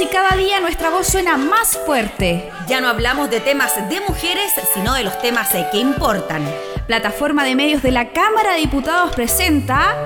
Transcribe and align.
y 0.00 0.06
cada 0.06 0.36
día 0.36 0.60
nuestra 0.60 0.90
voz 0.90 1.08
suena 1.08 1.36
más 1.36 1.76
fuerte. 1.84 2.52
Ya 2.68 2.80
no 2.80 2.88
hablamos 2.88 3.30
de 3.30 3.40
temas 3.40 3.74
de 3.88 4.00
mujeres, 4.00 4.52
sino 4.74 4.94
de 4.94 5.02
los 5.02 5.18
temas 5.20 5.52
eh, 5.54 5.66
que 5.72 5.78
importan. 5.78 6.48
Plataforma 6.86 7.44
de 7.44 7.56
medios 7.56 7.82
de 7.82 7.90
la 7.90 8.10
Cámara 8.10 8.52
de 8.52 8.60
Diputados 8.60 9.14
presenta 9.14 9.96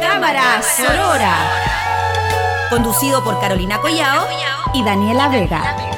Cámara 0.00 0.60
Sorora. 0.62 1.36
Conducido 2.70 3.22
por 3.22 3.38
Carolina 3.40 3.78
Collao 3.80 4.26
y 4.74 4.82
Daniela 4.82 5.28
Vega. 5.28 5.91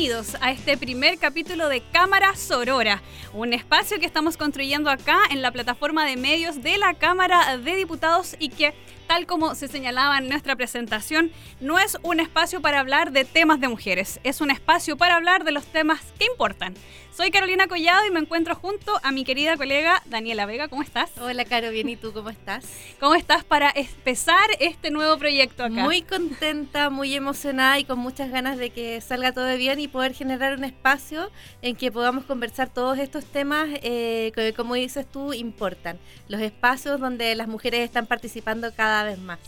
Bienvenidos 0.00 0.34
a 0.40 0.50
este 0.50 0.78
primer 0.78 1.18
capítulo 1.18 1.68
de 1.68 1.82
Cámara 1.82 2.34
Sorora, 2.34 3.02
un 3.34 3.52
espacio 3.52 4.00
que 4.00 4.06
estamos 4.06 4.38
construyendo 4.38 4.88
acá 4.88 5.18
en 5.30 5.42
la 5.42 5.50
plataforma 5.50 6.06
de 6.06 6.16
medios 6.16 6.62
de 6.62 6.78
la 6.78 6.94
Cámara 6.94 7.58
de 7.58 7.76
Diputados 7.76 8.34
y 8.38 8.48
que 8.48 8.72
tal 9.10 9.26
como 9.26 9.56
se 9.56 9.66
señalaba 9.66 10.18
en 10.18 10.28
nuestra 10.28 10.54
presentación, 10.54 11.32
no 11.58 11.80
es 11.80 11.98
un 12.04 12.20
espacio 12.20 12.60
para 12.60 12.78
hablar 12.78 13.10
de 13.10 13.24
temas 13.24 13.58
de 13.58 13.66
mujeres, 13.66 14.20
es 14.22 14.40
un 14.40 14.52
espacio 14.52 14.96
para 14.96 15.16
hablar 15.16 15.42
de 15.42 15.50
los 15.50 15.66
temas 15.66 16.00
que 16.16 16.26
importan. 16.26 16.76
Soy 17.12 17.32
Carolina 17.32 17.66
Collado 17.66 18.06
y 18.06 18.10
me 18.10 18.20
encuentro 18.20 18.54
junto 18.54 18.98
a 19.02 19.10
mi 19.10 19.24
querida 19.24 19.56
colega 19.56 20.00
Daniela 20.06 20.46
Vega. 20.46 20.68
¿Cómo 20.68 20.82
estás? 20.82 21.10
Hola, 21.20 21.44
Caro, 21.44 21.70
bien. 21.70 21.88
¿Y 21.88 21.96
tú 21.96 22.12
cómo 22.12 22.30
estás? 22.30 22.64
¿Cómo 23.00 23.16
estás 23.16 23.42
para 23.42 23.70
empezar 23.74 24.48
este 24.60 24.90
nuevo 24.90 25.18
proyecto 25.18 25.64
acá? 25.64 25.82
Muy 25.82 26.02
contenta, 26.02 26.88
muy 26.88 27.12
emocionada 27.14 27.80
y 27.80 27.84
con 27.84 27.98
muchas 27.98 28.30
ganas 28.30 28.58
de 28.58 28.70
que 28.70 29.00
salga 29.00 29.32
todo 29.32 29.54
bien 29.56 29.80
y 29.80 29.88
poder 29.88 30.14
generar 30.14 30.56
un 30.56 30.62
espacio 30.62 31.30
en 31.62 31.74
que 31.74 31.90
podamos 31.90 32.24
conversar 32.24 32.68
todos 32.68 32.96
estos 32.98 33.24
temas 33.24 33.68
eh, 33.82 34.30
que, 34.34 34.54
como 34.54 34.74
dices 34.74 35.04
tú, 35.04 35.32
importan. 35.32 35.98
Los 36.28 36.40
espacios 36.40 37.00
donde 37.00 37.34
las 37.34 37.48
mujeres 37.48 37.80
están 37.80 38.06
participando 38.06 38.72
cada 38.72 38.99
vez 39.04 39.18
más. 39.18 39.38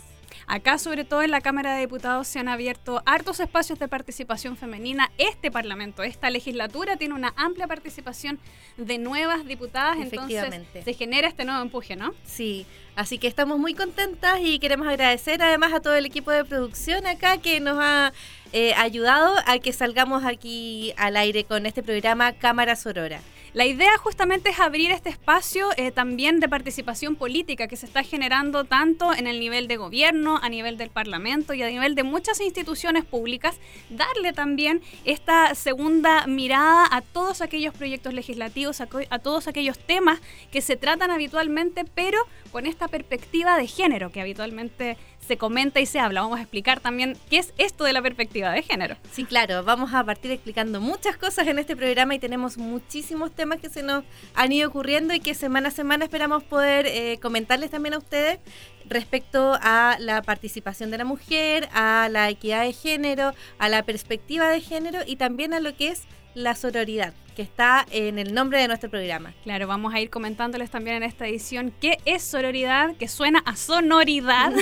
Acá, 0.47 0.77
sobre 0.77 1.05
todo 1.05 1.23
en 1.23 1.31
la 1.31 1.41
Cámara 1.41 1.73
de 1.75 1.81
Diputados, 1.81 2.27
se 2.27 2.39
han 2.39 2.47
abierto 2.47 3.01
hartos 3.05 3.39
espacios 3.39 3.79
de 3.79 3.87
participación 3.87 4.57
femenina. 4.57 5.11
Este 5.17 5.51
Parlamento, 5.51 6.03
esta 6.03 6.29
legislatura, 6.29 6.97
tiene 6.97 7.13
una 7.13 7.33
amplia 7.37 7.67
participación 7.67 8.39
de 8.77 8.97
nuevas 8.97 9.45
diputadas, 9.45 9.97
entonces 9.99 10.43
se 10.83 10.93
genera 10.93 11.27
este 11.27 11.45
nuevo 11.45 11.61
empuje, 11.61 11.95
¿no? 11.95 12.13
Sí, 12.25 12.65
así 12.95 13.17
que 13.17 13.27
estamos 13.27 13.59
muy 13.59 13.73
contentas 13.73 14.39
y 14.41 14.59
queremos 14.59 14.87
agradecer 14.87 15.41
además 15.41 15.73
a 15.73 15.79
todo 15.79 15.95
el 15.95 16.05
equipo 16.05 16.31
de 16.31 16.43
producción 16.43 17.07
acá 17.07 17.37
que 17.37 17.59
nos 17.59 17.77
ha 17.79 18.13
eh, 18.51 18.73
ayudado 18.75 19.35
a 19.45 19.59
que 19.59 19.71
salgamos 19.73 20.25
aquí 20.25 20.93
al 20.97 21.17
aire 21.17 21.43
con 21.43 21.65
este 21.65 21.83
programa 21.83 22.33
Cámara 22.33 22.75
Sorora. 22.75 23.21
La 23.53 23.67
idea 23.67 23.95
justamente 23.99 24.49
es 24.49 24.59
abrir 24.59 24.89
este 24.89 25.09
espacio 25.09 25.67
eh, 25.77 25.91
también 25.91 26.39
de 26.39 26.49
participación 26.49 27.15
política 27.15 27.67
que 27.67 27.75
se 27.75 27.85
está 27.85 28.01
generando 28.01 28.63
tanto 28.63 29.13
en 29.13 29.27
el 29.27 29.39
nivel 29.39 29.67
de 29.67 29.77
gobierno, 29.77 30.39
a 30.41 30.49
nivel 30.49 30.75
del 30.75 30.89
Parlamento 30.89 31.53
y 31.53 31.61
a 31.61 31.67
nivel 31.67 31.93
de 31.93 32.01
muchas 32.01 32.41
instituciones 32.41 33.05
públicas, 33.05 33.55
darle 33.91 34.33
también 34.33 34.81
esta 35.05 35.53
segunda 35.53 36.25
mirada 36.25 36.87
a 36.89 37.01
todos 37.01 37.41
aquellos 37.41 37.75
proyectos 37.75 38.15
legislativos, 38.15 38.81
a, 38.81 38.87
a 39.11 39.19
todos 39.19 39.47
aquellos 39.47 39.77
temas 39.77 40.19
que 40.51 40.61
se 40.61 40.75
tratan 40.75 41.11
habitualmente, 41.11 41.85
pero 41.85 42.17
con 42.51 42.65
esta 42.65 42.87
perspectiva 42.87 43.55
de 43.55 43.67
género 43.67 44.11
que 44.11 44.21
habitualmente 44.21 44.97
se 45.25 45.37
comenta 45.37 45.79
y 45.79 45.85
se 45.85 45.99
habla. 45.99 46.21
Vamos 46.21 46.39
a 46.39 46.41
explicar 46.41 46.79
también 46.79 47.17
qué 47.29 47.37
es 47.37 47.53
esto 47.57 47.83
de 47.83 47.93
la 47.93 48.01
perspectiva 48.01 48.51
de 48.51 48.61
género. 48.61 48.95
Sí, 49.11 49.25
claro, 49.25 49.63
vamos 49.63 49.93
a 49.93 50.03
partir 50.03 50.31
explicando 50.31 50.81
muchas 50.81 51.17
cosas 51.17 51.47
en 51.47 51.59
este 51.59 51.75
programa 51.75 52.15
y 52.15 52.19
tenemos 52.19 52.57
muchísimos 52.57 53.31
temas 53.31 53.59
que 53.59 53.69
se 53.69 53.83
nos 53.83 54.03
han 54.35 54.51
ido 54.51 54.69
ocurriendo 54.69 55.13
y 55.13 55.19
que 55.19 55.33
semana 55.33 55.69
a 55.69 55.71
semana 55.71 56.05
esperamos 56.05 56.43
poder 56.43 56.85
eh, 56.87 57.19
comentarles 57.21 57.71
también 57.71 57.93
a 57.93 57.97
ustedes 57.97 58.39
respecto 58.85 59.57
a 59.61 59.97
la 59.99 60.21
participación 60.21 60.91
de 60.91 60.97
la 60.97 61.05
mujer, 61.05 61.69
a 61.73 62.09
la 62.11 62.29
equidad 62.29 62.63
de 62.63 62.73
género, 62.73 63.33
a 63.57 63.69
la 63.69 63.83
perspectiva 63.83 64.49
de 64.49 64.61
género 64.61 64.99
y 65.05 65.15
también 65.15 65.53
a 65.53 65.59
lo 65.59 65.75
que 65.75 65.89
es 65.89 66.03
la 66.33 66.55
sororidad 66.55 67.13
que 67.33 67.41
está 67.41 67.85
en 67.91 68.19
el 68.19 68.33
nombre 68.33 68.59
de 68.59 68.67
nuestro 68.67 68.89
programa. 68.89 69.33
Claro, 69.43 69.67
vamos 69.67 69.93
a 69.93 69.99
ir 69.99 70.09
comentándoles 70.09 70.69
también 70.69 70.97
en 70.97 71.03
esta 71.03 71.27
edición 71.27 71.73
qué 71.81 71.97
es 72.05 72.23
sororidad, 72.23 72.95
que 72.95 73.07
suena 73.07 73.39
a 73.45 73.55
sonoridad, 73.55 74.53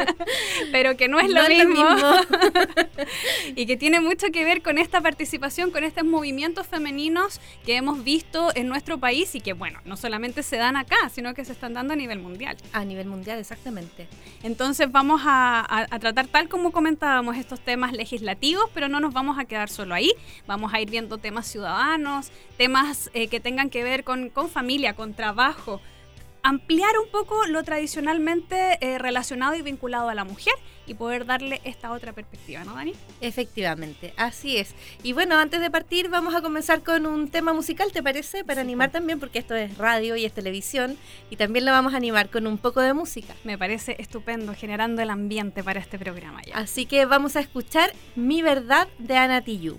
pero 0.72 0.96
que 0.96 1.08
no 1.08 1.20
es 1.20 1.30
lo 1.30 1.46
mismo, 1.48 1.84
y 3.56 3.66
que 3.66 3.76
tiene 3.76 4.00
mucho 4.00 4.28
que 4.32 4.44
ver 4.44 4.62
con 4.62 4.78
esta 4.78 5.00
participación, 5.00 5.70
con 5.70 5.84
estos 5.84 6.04
movimientos 6.04 6.66
femeninos 6.66 7.40
que 7.64 7.76
hemos 7.76 8.02
visto 8.02 8.50
en 8.54 8.68
nuestro 8.68 8.98
país 8.98 9.34
y 9.34 9.40
que, 9.40 9.52
bueno, 9.52 9.80
no 9.84 9.96
solamente 9.96 10.42
se 10.42 10.56
dan 10.56 10.76
acá, 10.76 11.08
sino 11.12 11.34
que 11.34 11.44
se 11.44 11.52
están 11.52 11.74
dando 11.74 11.92
a 11.92 11.96
nivel 11.96 12.18
mundial. 12.18 12.56
A 12.72 12.84
nivel 12.84 13.06
mundial, 13.06 13.38
exactamente. 13.38 14.08
Entonces 14.42 14.90
vamos 14.90 15.22
a, 15.24 15.66
a 15.68 15.98
tratar, 15.98 16.26
tal 16.26 16.48
como 16.48 16.72
comentábamos, 16.72 17.36
estos 17.36 17.60
temas 17.60 17.92
legislativos, 17.92 18.64
pero 18.74 18.88
no 18.88 19.00
nos 19.00 19.12
vamos 19.12 19.38
a 19.38 19.44
quedar 19.44 19.68
solo 19.68 19.94
ahí, 19.94 20.12
vamos 20.46 20.72
a 20.74 20.80
ir 20.80 20.90
viendo 20.90 21.18
temas 21.18 21.46
ciudadanos, 21.46 21.99
temas 22.56 23.10
eh, 23.14 23.28
que 23.28 23.40
tengan 23.40 23.70
que 23.70 23.82
ver 23.82 24.04
con, 24.04 24.30
familia, 24.52 24.94
con 24.94 25.14
trabajo. 25.14 25.80
Ampliar 26.42 26.92
un 27.02 27.10
poco 27.10 27.46
lo 27.46 27.62
tradicionalmente 27.62 28.78
eh, 28.80 28.98
relacionado 28.98 29.54
y 29.54 29.62
vinculado 29.62 30.08
a 30.08 30.14
la 30.14 30.24
mujer 30.24 30.54
y 30.90 30.94
poder 30.94 31.24
darle 31.24 31.60
esta 31.64 31.92
otra 31.92 32.12
perspectiva, 32.12 32.64
¿no, 32.64 32.74
Dani? 32.74 32.94
Efectivamente, 33.20 34.12
así 34.16 34.56
es. 34.56 34.74
Y 35.04 35.12
bueno, 35.12 35.38
antes 35.38 35.60
de 35.60 35.70
partir 35.70 36.08
vamos 36.08 36.34
a 36.34 36.42
comenzar 36.42 36.82
con 36.82 37.06
un 37.06 37.30
tema 37.30 37.52
musical, 37.52 37.92
¿te 37.92 38.02
parece? 38.02 38.44
Para 38.44 38.60
animar 38.60 38.90
también, 38.90 39.20
porque 39.20 39.38
esto 39.38 39.54
es 39.54 39.78
radio 39.78 40.16
y 40.16 40.24
es 40.24 40.32
televisión, 40.32 40.98
y 41.30 41.36
también 41.36 41.64
lo 41.64 41.70
vamos 41.70 41.94
a 41.94 41.98
animar 41.98 42.28
con 42.28 42.48
un 42.48 42.58
poco 42.58 42.80
de 42.80 42.92
música. 42.92 43.36
Me 43.44 43.56
parece 43.56 43.94
estupendo, 44.00 44.52
generando 44.54 45.00
el 45.00 45.10
ambiente 45.10 45.62
para 45.62 45.78
este 45.78 45.96
programa 45.96 46.42
ya. 46.42 46.56
Así 46.56 46.86
que 46.86 47.04
vamos 47.04 47.36
a 47.36 47.40
escuchar 47.40 47.92
Mi 48.16 48.42
Verdad 48.42 48.88
de 48.98 49.16
Ana 49.16 49.42
Tijoux. 49.42 49.78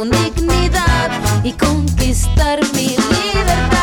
con 0.00 0.08
dignidad 0.08 1.10
y 1.44 1.52
conquistar 1.52 2.58
mi 2.72 2.96
libertad. 2.96 3.76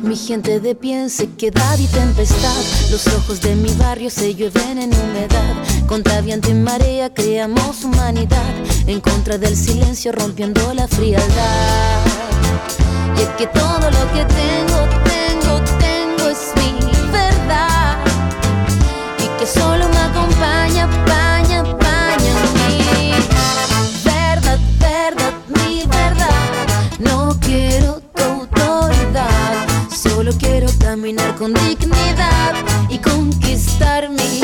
Mi 0.00 0.16
gente 0.16 0.58
de 0.60 0.74
pie 0.74 1.10
sequedad 1.10 1.78
y 1.78 1.86
tempestad. 1.88 2.48
Los 2.90 3.06
ojos 3.08 3.42
de 3.42 3.56
mi 3.56 3.74
barrio 3.74 4.08
se 4.08 4.34
llueven 4.34 4.78
en 4.78 4.90
humedad. 4.94 5.54
Contra 5.86 6.22
viento 6.22 6.48
y 6.48 6.54
marea 6.54 7.12
creamos 7.12 7.84
humanidad. 7.84 8.54
En 8.86 9.02
contra 9.02 9.36
del 9.36 9.54
silencio 9.54 10.12
rompiendo 10.12 10.72
la 10.72 10.88
frialdad. 10.88 12.13
Y 13.16 13.22
es 13.22 13.28
que 13.38 13.46
todo 13.48 13.90
lo 13.90 14.12
que 14.12 14.24
tengo, 14.24 14.78
tengo, 15.04 15.60
tengo 15.78 16.28
es 16.28 16.52
mi 16.56 16.78
verdad. 17.10 17.96
Y 19.18 19.26
que 19.38 19.46
solo 19.46 19.88
me 19.88 19.98
acompaña, 19.98 20.88
paña, 21.06 21.62
paña 21.78 22.34
mi 22.68 23.12
verdad, 24.04 24.58
verdad, 24.78 25.32
mi 25.48 25.84
verdad. 25.86 26.30
No 26.98 27.36
quiero 27.40 28.00
tu 28.14 28.22
autoridad, 28.22 29.66
solo 29.90 30.32
quiero 30.38 30.68
caminar 30.78 31.34
con 31.36 31.54
dignidad 31.54 32.54
y 32.88 32.98
conquistar 32.98 34.08
mi 34.10 34.43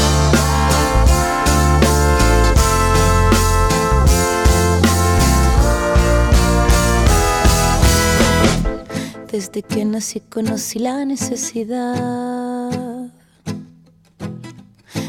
Desde 9.31 9.61
que 9.63 9.85
nací 9.85 10.19
conocí 10.19 10.77
la 10.79 11.05
necesidad. 11.05 12.69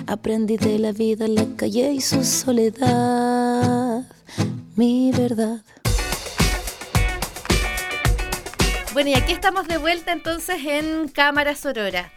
Aprendí 0.07 0.57
de 0.59 0.79
la 0.79 0.93
vida, 0.93 1.27
la 1.27 1.45
calle 1.57 1.93
y 1.93 2.01
su 2.01 2.23
soledad. 2.23 4.05
Mi 4.77 5.11
verdad. 5.11 5.63
Bueno, 8.93 9.11
y 9.11 9.15
aquí 9.15 9.33
estamos 9.33 9.67
de 9.67 9.79
vuelta 9.79 10.13
entonces 10.13 10.57
en 10.67 11.09
Cámara 11.09 11.57
Sorora. 11.57 12.13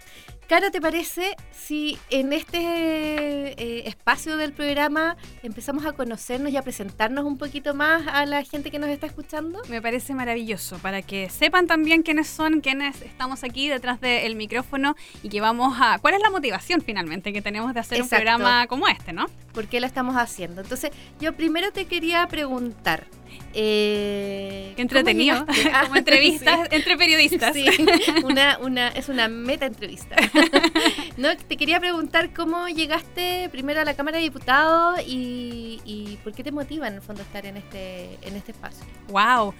Caro, 0.47 0.69
¿te 0.69 0.79
parece 0.79 1.35
si 1.51 1.97
en 2.11 2.31
este 2.31 2.59
eh, 2.59 3.87
espacio 3.87 4.37
del 4.37 4.53
programa 4.53 5.17
empezamos 5.41 5.87
a 5.87 5.93
conocernos 5.93 6.51
y 6.51 6.57
a 6.57 6.61
presentarnos 6.61 7.25
un 7.25 7.39
poquito 7.39 7.73
más 7.73 8.05
a 8.07 8.27
la 8.27 8.43
gente 8.43 8.69
que 8.69 8.77
nos 8.77 8.89
está 8.89 9.07
escuchando? 9.07 9.59
Me 9.69 9.81
parece 9.81 10.13
maravilloso 10.13 10.77
para 10.77 11.01
que 11.01 11.31
sepan 11.31 11.65
también 11.65 12.03
quiénes 12.03 12.27
son, 12.27 12.61
quiénes 12.61 13.01
estamos 13.01 13.43
aquí 13.43 13.69
detrás 13.69 13.99
del 13.99 14.35
micrófono 14.35 14.95
y 15.23 15.29
que 15.29 15.41
vamos 15.41 15.77
a... 15.81 15.97
¿Cuál 15.97 16.13
es 16.13 16.21
la 16.21 16.29
motivación 16.29 16.81
finalmente 16.81 17.33
que 17.33 17.41
tenemos 17.41 17.73
de 17.73 17.79
hacer 17.79 17.97
Exacto. 17.97 18.15
un 18.15 18.37
programa 18.37 18.67
como 18.67 18.87
este, 18.87 19.13
no? 19.13 19.25
¿Por 19.51 19.65
qué 19.67 19.79
lo 19.79 19.87
estamos 19.87 20.15
haciendo? 20.15 20.61
Entonces, 20.61 20.91
yo 21.19 21.33
primero 21.33 21.71
te 21.71 21.85
quería 21.85 22.27
preguntar. 22.27 23.07
Eh, 23.53 24.73
Qué 24.75 24.81
entretenido. 24.81 25.45
Ah, 25.73 25.83
como 25.85 25.95
entrevistas 25.95 26.59
sí. 26.69 26.75
entre 26.75 26.97
periodistas. 26.97 27.53
Sí, 27.53 27.65
una, 28.23 28.57
una, 28.59 28.89
es 28.89 29.09
una 29.09 29.27
meta 29.27 29.65
entrevista. 29.65 30.15
no, 31.17 31.35
te 31.37 31.55
quería 31.57 31.79
preguntar 31.79 32.33
cómo 32.33 32.67
llegaste 32.67 33.49
primero 33.51 33.81
a 33.81 33.85
la 33.85 33.93
Cámara 33.93 34.17
de 34.17 34.23
Diputados 34.23 34.99
y, 35.07 35.79
y 35.85 36.17
por 36.23 36.33
qué 36.33 36.43
te 36.43 36.51
motiva 36.51 36.87
en 36.87 36.95
el 36.95 37.01
fondo 37.01 37.21
estar 37.21 37.45
en 37.45 37.57
este, 37.57 38.17
en 38.21 38.35
este 38.35 38.51
espacio. 38.51 38.85
Wow. 39.07 39.53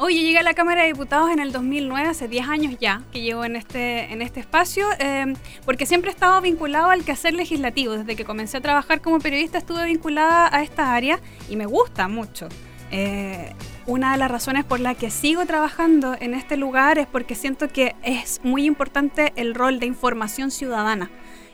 Oye, 0.00 0.22
llegué 0.22 0.38
a 0.38 0.42
la 0.44 0.54
Cámara 0.54 0.82
de 0.82 0.88
Diputados 0.88 1.30
en 1.30 1.40
el 1.40 1.50
2009, 1.50 2.08
hace 2.08 2.28
10 2.28 2.48
años 2.48 2.76
ya 2.78 3.02
que 3.12 3.20
llevo 3.20 3.44
en 3.44 3.56
este, 3.56 4.12
en 4.12 4.22
este 4.22 4.38
espacio, 4.38 4.86
eh, 5.00 5.34
porque 5.64 5.86
siempre 5.86 6.10
he 6.10 6.14
estado 6.14 6.40
vinculado 6.40 6.90
al 6.90 7.04
quehacer 7.04 7.34
legislativo. 7.34 7.94
Desde 7.94 8.14
que 8.14 8.24
comencé 8.24 8.58
a 8.58 8.60
trabajar 8.60 9.00
como 9.00 9.18
periodista 9.18 9.58
estuve 9.58 9.86
vinculada 9.86 10.54
a 10.54 10.62
esta 10.62 10.94
área 10.94 11.18
y 11.48 11.56
me 11.56 11.66
gusta 11.66 12.06
mucho. 12.06 12.48
Eh, 12.90 13.54
una 13.86 14.12
de 14.12 14.18
las 14.18 14.30
razones 14.30 14.64
por 14.64 14.80
la 14.80 14.94
que 14.94 15.10
sigo 15.10 15.44
trabajando 15.46 16.16
en 16.20 16.34
este 16.34 16.56
lugar 16.56 16.98
es 16.98 17.06
porque 17.06 17.34
siento 17.34 17.68
que 17.68 17.94
es 18.02 18.40
muy 18.42 18.64
importante 18.64 19.32
el 19.36 19.54
rol 19.54 19.78
de 19.78 19.86
información 19.86 20.50
ciudadana. 20.50 21.10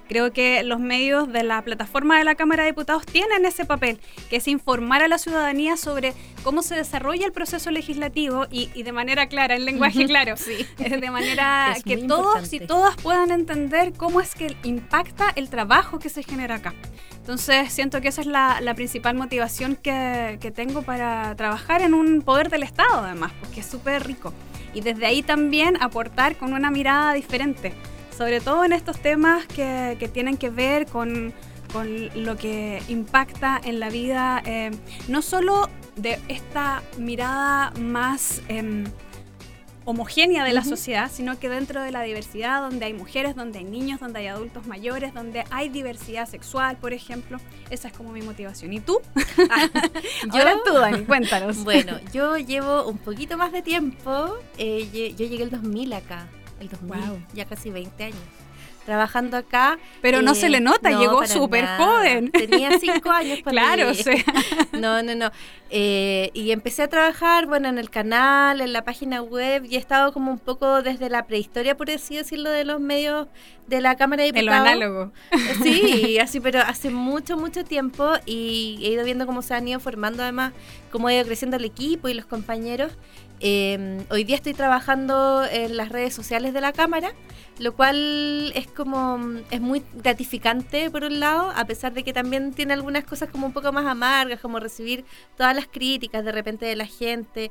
Creo 0.09 0.33
que 0.33 0.63
los 0.65 0.81
medios 0.81 1.33
de 1.33 1.43
la 1.45 1.63
plataforma 1.63 2.19
de 2.19 2.25
la 2.25 2.35
Cámara 2.35 2.63
de 2.65 2.71
Diputados 2.71 3.07
tienen 3.07 3.45
ese 3.47 3.65
papel, 3.65 3.99
que 4.29 4.37
es 4.37 4.49
informar 4.49 5.03
a 5.03 5.09
la 5.09 5.17
ciudadanía 5.19 5.77
sobre 5.77 6.13
cómo 6.43 6.63
se 6.63 6.75
desarrolla 6.75 7.25
el 7.27 7.33
proceso 7.33 7.71
legislativo 7.71 8.47
y, 8.51 8.71
y 8.75 8.83
de 8.83 8.93
manera 8.93 9.27
clara, 9.29 9.57
en 9.57 9.65
lenguaje 9.65 10.05
claro, 10.07 10.35
Eh, 10.79 10.97
de 10.99 11.11
manera 11.11 11.75
que 11.85 11.97
todos 11.97 12.27
importante. 12.37 12.57
y 12.57 12.61
todas 12.67 12.97
puedan 12.97 13.31
entender 13.31 13.93
cómo 13.97 14.21
es 14.21 14.35
que 14.35 14.55
impacta 14.63 15.33
el 15.37 15.49
trabajo 15.49 15.99
que 15.99 16.09
se 16.11 16.23
genera 16.23 16.57
acá. 16.57 16.75
Entonces 17.17 17.73
siento 17.73 18.03
que 18.03 18.09
esa 18.09 18.21
es 18.21 18.27
la, 18.27 18.61
la 18.61 18.75
principal 18.75 19.15
motivación 19.17 19.77
que, 19.77 20.37
que 20.43 20.51
tengo 20.51 20.83
para 20.83 21.35
trabajar 21.37 21.81
en 21.81 21.95
un 21.95 22.21
poder 22.21 22.51
del 22.51 22.63
Estado 22.63 22.99
además, 23.05 23.33
porque 23.41 23.61
es 23.61 23.67
súper 23.67 24.07
rico. 24.07 24.35
Y 24.75 24.83
desde 24.83 25.07
ahí 25.07 25.23
también 25.23 25.81
aportar 25.81 26.37
con 26.37 26.53
una 26.53 26.71
mirada 26.71 27.15
diferente, 27.15 27.73
sobre 28.17 28.41
todo 28.41 28.65
en 28.65 28.73
estos 28.73 28.99
temas 29.01 29.47
que, 29.47 29.97
que 29.99 30.09
tienen 30.09 30.37
que 30.37 30.51
ver 30.51 30.87
con, 30.87 31.33
con 31.73 32.11
lo 32.25 32.37
que 32.37 32.83
impacta 32.89 33.61
en 33.63 33.81
la 33.81 33.91
vida, 33.91 34.43
eh, 34.45 34.71
no 35.09 35.23
solo 35.23 35.69
de 35.97 36.19
esta 36.29 36.83
mirada 36.99 37.73
más... 37.81 38.43
em, 38.49 38.85
homogénea 39.87 40.45
de 40.45 40.53
la 40.53 40.65
sociedad, 40.65 41.11
sino 41.13 41.39
que 41.39 41.49
dentro 41.49 41.83
de 41.83 41.91
la 41.91 42.03
diversidad, 42.03 42.63
donde 42.63 42.87
hay 42.87 42.95
mujeres, 42.95 43.37
donde 43.37 43.59
hay 43.59 43.65
niños, 43.65 44.01
donde 44.01 44.21
hay 44.21 44.29
adultos 44.29 44.67
mayores, 44.67 45.13
donde 45.13 45.45
hay 45.51 45.69
diversidad 45.69 46.27
sexual, 46.27 46.79
por 46.79 46.95
ejemplo. 46.95 47.39
Esa 47.69 47.89
es 47.89 47.95
como 47.95 48.11
mi 48.11 48.23
motivación. 48.23 48.73
¿Y 48.73 48.81
tú? 48.81 49.01
Ahora 50.31 50.57
tú, 50.65 50.73
Dani, 50.73 51.05
cuéntanos. 51.05 51.59
Bueno, 51.65 51.99
yo 52.13 52.39
llevo 52.39 52.87
un 52.87 52.99
poquito 52.99 53.37
más 53.37 53.53
de 53.53 53.63
tiempo. 53.63 54.37
eh, 54.59 54.89
yo 55.17 55.27
llegué 55.27 55.43
el 55.43 55.51
2000 55.51 55.93
acá, 55.93 56.29
el 56.61 56.69
2000, 56.69 57.01
Wow. 57.01 57.19
ya 57.35 57.45
casi 57.45 57.71
20 57.71 58.05
años. 58.05 58.19
Trabajando 58.85 59.39
acá. 59.39 59.79
Pero 60.03 60.21
no 60.21 60.33
eh, 60.33 60.35
se 60.35 60.51
le 60.51 60.61
nota, 60.61 60.91
no, 60.91 61.01
llegó 61.01 61.27
súper 61.27 61.67
joven. 61.79 62.31
Tenía 62.31 62.79
5 62.79 63.11
años 63.11 63.39
cuando 63.43 63.63
Claro, 63.63 63.93
llegué. 63.93 64.19
sí. 64.19 64.25
No, 64.79 65.03
no, 65.03 65.15
no. 65.15 65.31
Eh, 65.71 66.31
y 66.35 66.51
empecé 66.51 66.83
a 66.83 66.89
trabajar, 66.89 67.47
bueno, 67.47 67.69
en 67.71 67.79
el 67.79 67.89
canal, 67.89 68.61
en 68.61 68.75
la 68.75 68.85
página 68.85 69.23
web, 69.23 69.65
y 69.65 69.77
he 69.77 69.79
estado 69.79 70.13
como 70.13 70.31
un 70.31 70.39
poco 70.39 70.83
desde 70.83 71.09
la 71.09 71.27
prehistoria, 71.27 71.77
por 71.79 71.91
así 71.91 72.17
decirlo, 72.17 72.51
de 72.51 72.65
los 72.65 72.79
medios 72.79 73.27
de 73.69 73.81
la 73.81 73.97
Cámara 73.97 74.23
de 74.25 74.33
De 74.33 74.43
lo 74.43 74.53
Diputados. 74.53 74.69
análogo. 74.69 75.13
Sí, 75.63 76.19
así, 76.23 76.41
pero 76.41 76.61
hace 76.61 76.91
mucho, 76.91 77.39
mucho 77.39 77.65
tiempo 77.65 78.13
y 78.27 78.81
he 78.83 78.89
ido 78.91 79.05
viendo 79.05 79.25
cómo 79.25 79.41
se 79.41 79.55
han 79.55 79.67
ido 79.67 79.81
formando 79.81 80.23
además, 80.23 80.53
cómo 80.93 81.09
ha 81.09 81.15
ido 81.15 81.25
creciendo 81.25 81.57
el 81.57 81.65
equipo 81.65 82.11
y 82.11 82.15
los 82.15 82.27
compañeros. 82.27 82.93
Eh, 83.41 84.05
hoy 84.11 84.25
día 84.25 84.37
estoy 84.37 84.55
trabajando 84.55 85.45
en 85.45 85.77
las 85.77 85.89
redes 85.89 86.15
sociales 86.15 86.55
de 86.55 86.61
la 86.61 86.73
Cámara, 86.73 87.13
lo 87.59 87.75
cual 87.75 88.53
es 88.55 88.67
como, 88.67 89.19
es 89.51 89.61
muy 89.61 89.83
gratificante 89.95 90.91
por 90.91 91.05
un 91.05 91.21
lado, 91.21 91.53
a 91.55 91.65
pesar 91.65 91.93
de 91.93 92.05
que 92.05 92.13
también 92.13 92.53
tiene 92.53 92.73
algunas 92.73 93.05
cosas 93.05 93.29
como 93.29 93.47
un 93.47 93.53
poco 93.53 93.73
más 93.73 93.87
amargas, 93.87 94.41
como 94.41 94.61
recibir 94.61 95.05
todas 95.37 95.55
las 95.55 95.67
críticas 95.67 96.25
de 96.25 96.33
repente 96.33 96.65
de 96.67 96.77
la 96.77 96.87
gente. 96.87 97.51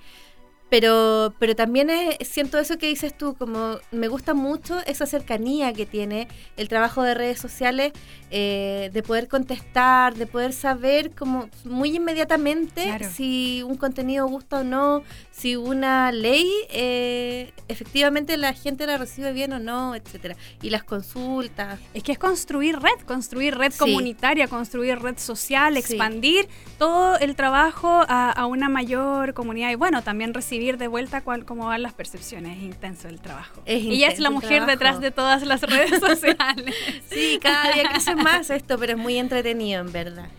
Pero, 0.74 1.36
pero 1.38 1.56
también 1.56 1.92
es- 1.92 2.27
siento 2.27 2.58
eso 2.58 2.80
que 2.80 2.88
dices 2.88 3.15
tú, 3.15 3.36
como 3.36 3.77
me 3.92 4.08
gusta 4.08 4.34
mucho 4.34 4.80
esa 4.88 5.06
cercanía 5.06 5.72
que 5.72 5.86
tiene 5.86 6.27
el 6.58 6.68
trabajo 6.68 7.03
de 7.03 7.13
redes 7.13 7.39
sociales, 7.39 7.92
eh, 8.32 8.89
de 8.92 9.03
poder 9.03 9.27
contestar, 9.27 10.15
de 10.15 10.25
poder 10.25 10.51
saber 10.51 11.12
como 11.12 11.48
muy 11.63 11.96
inmediatamente 11.98 12.86
Claro. 12.86 13.08
si 13.13 13.62
un 13.62 13.77
contenido 13.77 14.25
gusta 14.25 14.62
o 14.62 14.63
no, 14.63 15.03
si 15.30 15.56
una 15.56 16.12
ley 16.12 16.50
eh, 16.72 17.51
efectivamente 17.68 18.36
la 18.38 18.53
gente 18.53 18.88
la 18.88 18.98
recibe 18.98 19.32
bien 19.32 19.53
o 19.53 19.60
no, 19.60 19.94
etcétera 19.94 20.36
Y 20.63 20.72
las 20.72 20.84
consultas. 20.84 21.80
Es 21.94 22.01
que 22.01 22.13
es 22.13 22.18
construir 22.18 22.80
red, 22.80 23.00
construir 23.06 23.56
red 23.56 23.72
Sí. 23.74 23.77
comunitaria, 23.77 24.48
construir 24.48 24.98
red 24.98 25.20
social, 25.20 25.74
Sí. 25.74 25.80
expandir 25.82 26.48
todo 26.80 27.20
el 27.20 27.36
trabajo 27.36 28.01
a, 28.08 28.32
a 28.32 28.48
una 28.48 28.70
mayor 28.70 29.36
comunidad 29.36 29.70
y 29.70 29.75
bueno, 29.75 30.01
también 30.01 30.34
recibir 30.34 30.62
de 30.72 30.88
vuelta 30.88 31.22
cuál, 31.22 31.46
cómo 31.46 31.65
van 31.67 31.82
las 31.82 31.93
percepciones. 31.93 32.58
Es 32.58 32.63
intenso 32.63 33.08
el 33.08 33.20
trabajo. 33.20 33.62
Es 33.65 33.84
Ella 33.84 34.08
es 34.08 34.20
la 34.20 34.29
mujer 34.29 34.65
detrás 34.65 35.00
de 35.00 35.12
todas 35.12 35.43
las 35.43 35.62
redes 35.62 36.00
sociales. 36.00 36.75
Sí, 37.10 37.39
cada 37.41 37.72
día 37.74 37.89
crece 37.89 38.15
más 38.15 38.50
esto, 38.50 38.77
pero 38.77 38.93
es 38.93 38.98
muy 38.98 39.17
entretenido 39.17 39.82
en 39.82 39.91
verdad. 39.91 40.29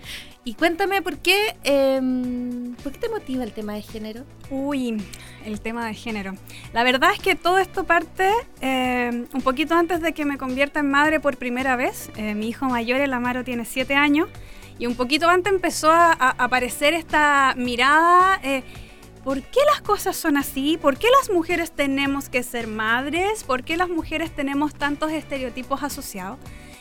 Y 0.46 0.54
cuéntame 0.54 1.00
por 1.00 1.16
qué, 1.18 1.56
em, 1.64 2.74
¿por 2.82 2.92
qué 2.92 2.98
te 2.98 3.08
motiva 3.08 3.44
el 3.44 3.52
tema 3.52 3.72
de 3.74 3.82
género? 3.82 4.24
Uy, 4.50 5.02
el 5.46 5.60
tema 5.60 5.86
de 5.86 5.94
género. 5.94 6.34
La 6.74 6.84
verdad 6.84 7.12
es 7.14 7.18
que 7.18 7.34
todo 7.34 7.56
esto 7.56 7.84
parte 7.84 8.28
eh, 8.60 9.24
un 9.32 9.40
poquito 9.40 9.74
antes 9.74 10.02
de 10.02 10.12
que 10.12 10.26
me 10.26 10.36
convierta 10.36 10.80
en 10.80 10.90
madre 10.90 11.18
por 11.18 11.38
primera 11.38 11.76
vez. 11.76 12.10
Eh, 12.16 12.34
mi 12.34 12.48
hijo 12.48 12.66
mayor, 12.66 13.00
el 13.00 13.14
Amaro, 13.14 13.42
tiene 13.42 13.64
siete 13.64 13.94
años. 13.94 14.28
Y 14.78 14.86
un 14.86 14.96
poquito 14.96 15.28
antes 15.28 15.50
empezó 15.50 15.90
a, 15.90 16.12
a 16.12 16.30
aparecer 16.30 16.92
esta 16.92 17.54
mirada. 17.56 18.38
¿Por 19.24 19.40
qué 19.40 19.60
las 19.72 19.80
cosas 19.80 20.16
son 20.16 20.36
así? 20.36 20.76
¿Por 20.76 20.98
qué 20.98 21.06
las 21.18 21.34
mujeres 21.34 21.70
tenemos 21.70 22.28
que 22.28 22.42
ser 22.42 22.66
madres? 22.66 23.42
¿Por 23.42 23.64
qué 23.64 23.78
las 23.78 23.88
mujeres 23.88 24.30
tenemos 24.30 24.74
tantos 24.74 25.12
estereotipos 25.12 25.82
asociados? 25.82 26.38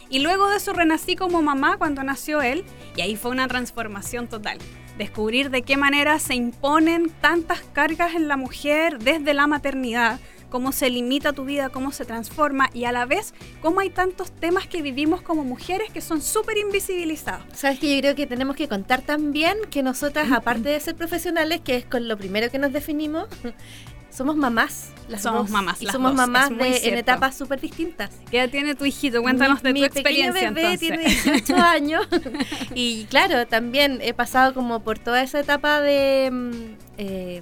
Y 0.09 0.19
luego 0.19 0.49
de 0.49 0.57
eso 0.57 0.73
renací 0.73 1.15
como 1.15 1.41
mamá 1.41 1.77
cuando 1.77 2.03
nació 2.03 2.41
él 2.41 2.65
y 2.97 3.01
ahí 3.01 3.15
fue 3.15 3.31
una 3.31 3.47
transformación 3.47 4.27
total. 4.27 4.57
descubrir 4.97 5.49
de 5.49 5.63
qué 5.63 5.75
manera 5.75 6.19
se 6.19 6.35
imponen 6.35 7.09
tantas 7.09 7.61
cargas 7.73 8.13
en 8.13 8.27
la 8.27 8.37
mujer 8.37 8.99
desde 8.99 9.33
la 9.33 9.47
maternidad, 9.47 10.19
cómo 10.53 10.71
se 10.71 10.87
limita 10.91 11.33
tu 11.33 11.45
vida, 11.45 11.69
cómo 11.69 11.91
se 11.91 12.05
transforma 12.05 12.69
y 12.75 12.85
a 12.85 12.91
la 12.91 13.07
vez 13.07 13.33
cómo 13.59 13.79
hay 13.79 13.89
tantos 13.89 14.31
temas 14.31 14.67
que 14.67 14.83
vivimos 14.83 15.23
como 15.23 15.43
mujeres 15.43 15.91
que 15.91 15.99
son 15.99 16.21
súper 16.21 16.59
invisibilizados. 16.59 17.43
Sabes 17.55 17.79
que 17.79 17.91
yo 17.91 17.99
creo 17.99 18.13
que 18.13 18.27
tenemos 18.27 18.55
que 18.55 18.67
contar 18.67 19.01
también 19.01 19.57
que 19.71 19.81
nosotras, 19.81 20.31
aparte 20.31 20.69
de 20.69 20.79
ser 20.79 20.93
profesionales, 20.93 21.61
que 21.61 21.77
es 21.77 21.85
con 21.85 22.07
lo 22.07 22.19
primero 22.19 22.51
que 22.51 22.59
nos 22.59 22.71
definimos, 22.71 23.27
somos 24.11 24.35
mamás. 24.35 24.91
Las 25.07 25.23
somos 25.23 25.49
mamás. 25.49 25.81
Y 25.81 25.87
somos 25.87 26.13
mamás 26.13 26.51
en 26.51 26.97
etapas 26.99 27.35
súper 27.35 27.59
distintas. 27.59 28.11
¿Qué 28.29 28.37
edad 28.37 28.49
tiene 28.51 28.75
tu 28.75 28.85
hijito? 28.85 29.23
Cuéntanos 29.23 29.63
de 29.63 29.73
tu 29.73 29.83
experiencia. 29.83 30.51
Mi 30.51 30.55
bebé 30.61 30.77
tiene 30.77 30.99
18 30.99 31.55
años. 31.57 32.07
y 32.75 33.05
claro, 33.05 33.47
también 33.47 33.97
he 34.03 34.13
pasado 34.13 34.53
como 34.53 34.81
por 34.81 34.99
toda 34.99 35.23
esa 35.23 35.39
etapa 35.39 35.81
de. 35.81 36.29
Mm, 36.31 36.75
eh, 36.99 37.41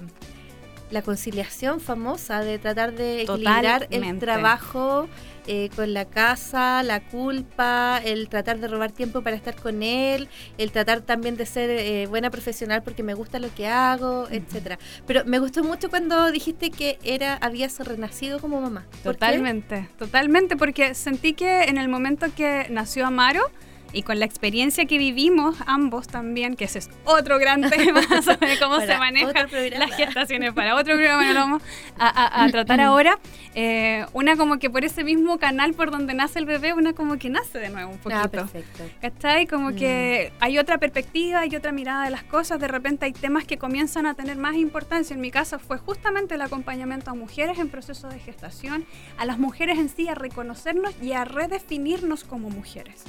la 0.92 1.02
conciliación 1.02 1.80
famosa 1.80 2.40
de 2.40 2.58
tratar 2.58 2.92
de 2.92 3.22
equilibrar 3.22 3.88
el 3.90 4.18
trabajo 4.18 5.08
eh, 5.46 5.70
con 5.74 5.92
la 5.92 6.04
casa, 6.04 6.82
la 6.82 7.00
culpa, 7.00 8.00
el 8.04 8.28
tratar 8.28 8.60
de 8.60 8.68
robar 8.68 8.92
tiempo 8.92 9.22
para 9.22 9.34
estar 9.34 9.56
con 9.56 9.82
él, 9.82 10.28
el 10.58 10.70
tratar 10.70 11.00
también 11.00 11.36
de 11.36 11.46
ser 11.46 11.70
eh, 11.70 12.06
buena 12.06 12.30
profesional 12.30 12.82
porque 12.82 13.02
me 13.02 13.14
gusta 13.14 13.38
lo 13.38 13.52
que 13.54 13.66
hago, 13.66 14.28
etcétera. 14.30 14.78
Pero 15.06 15.24
me 15.24 15.38
gustó 15.38 15.64
mucho 15.64 15.90
cuando 15.90 16.30
dijiste 16.30 16.70
que 16.70 16.98
era 17.02 17.34
habías 17.36 17.78
renacido 17.80 18.38
como 18.38 18.60
mamá. 18.60 18.86
Totalmente, 19.02 19.88
totalmente, 19.98 20.56
porque 20.56 20.94
sentí 20.94 21.32
que 21.32 21.64
en 21.64 21.78
el 21.78 21.88
momento 21.88 22.26
que 22.36 22.66
nació 22.70 23.06
Amaro, 23.06 23.50
y 23.92 24.02
con 24.02 24.18
la 24.18 24.24
experiencia 24.24 24.86
que 24.86 24.98
vivimos 24.98 25.56
ambos 25.66 26.06
también, 26.06 26.56
que 26.56 26.64
ese 26.64 26.80
es 26.80 26.90
otro 27.04 27.38
gran 27.38 27.62
tema 27.70 28.02
sobre 28.22 28.58
cómo 28.58 28.80
se 28.80 28.96
manejan 28.98 29.48
las 29.78 29.96
gestaciones 29.96 30.52
para 30.52 30.74
otro 30.74 30.94
programa, 30.94 31.32
lo 31.32 31.40
vamos 31.40 31.62
a, 31.98 32.48
tratar 32.50 32.80
ahora. 32.80 33.18
Eh, 33.54 34.06
una 34.14 34.36
como 34.36 34.58
que 34.58 34.70
por 34.70 34.84
ese 34.84 35.04
mismo 35.04 35.38
canal 35.38 35.74
por 35.74 35.90
donde 35.90 36.14
nace 36.14 36.38
el 36.38 36.46
bebé, 36.46 36.72
una 36.72 36.94
como 36.94 37.18
que 37.18 37.28
nace 37.28 37.58
de 37.58 37.68
nuevo 37.68 37.90
un 37.90 37.98
ah, 37.98 38.02
poquito. 38.02 38.20
Ah, 38.22 38.28
perfecto. 38.28 38.84
¿Cachai? 39.00 39.46
Como 39.46 39.70
mm. 39.70 39.76
que 39.76 40.32
hay 40.40 40.58
otra 40.58 40.78
perspectiva, 40.78 41.40
hay 41.40 41.54
otra 41.54 41.72
mirada 41.72 42.04
de 42.04 42.10
las 42.10 42.22
cosas, 42.22 42.60
de 42.60 42.68
repente 42.68 43.04
hay 43.04 43.12
temas 43.12 43.44
que 43.44 43.58
comienzan 43.58 44.06
a 44.06 44.14
tener 44.14 44.36
más 44.36 44.56
importancia. 44.56 45.14
En 45.14 45.20
mi 45.20 45.30
caso 45.30 45.58
fue 45.58 45.78
justamente 45.78 46.34
el 46.34 46.40
acompañamiento 46.40 47.10
a 47.10 47.14
mujeres 47.14 47.58
en 47.58 47.68
proceso 47.68 48.08
de 48.08 48.18
gestación, 48.18 48.86
a 49.18 49.24
las 49.24 49.38
mujeres 49.38 49.78
en 49.78 49.88
sí, 49.88 50.08
a 50.08 50.14
reconocernos 50.14 50.94
y 51.02 51.12
a 51.12 51.24
redefinirnos 51.24 52.24
como 52.24 52.48
mujeres. 52.50 53.04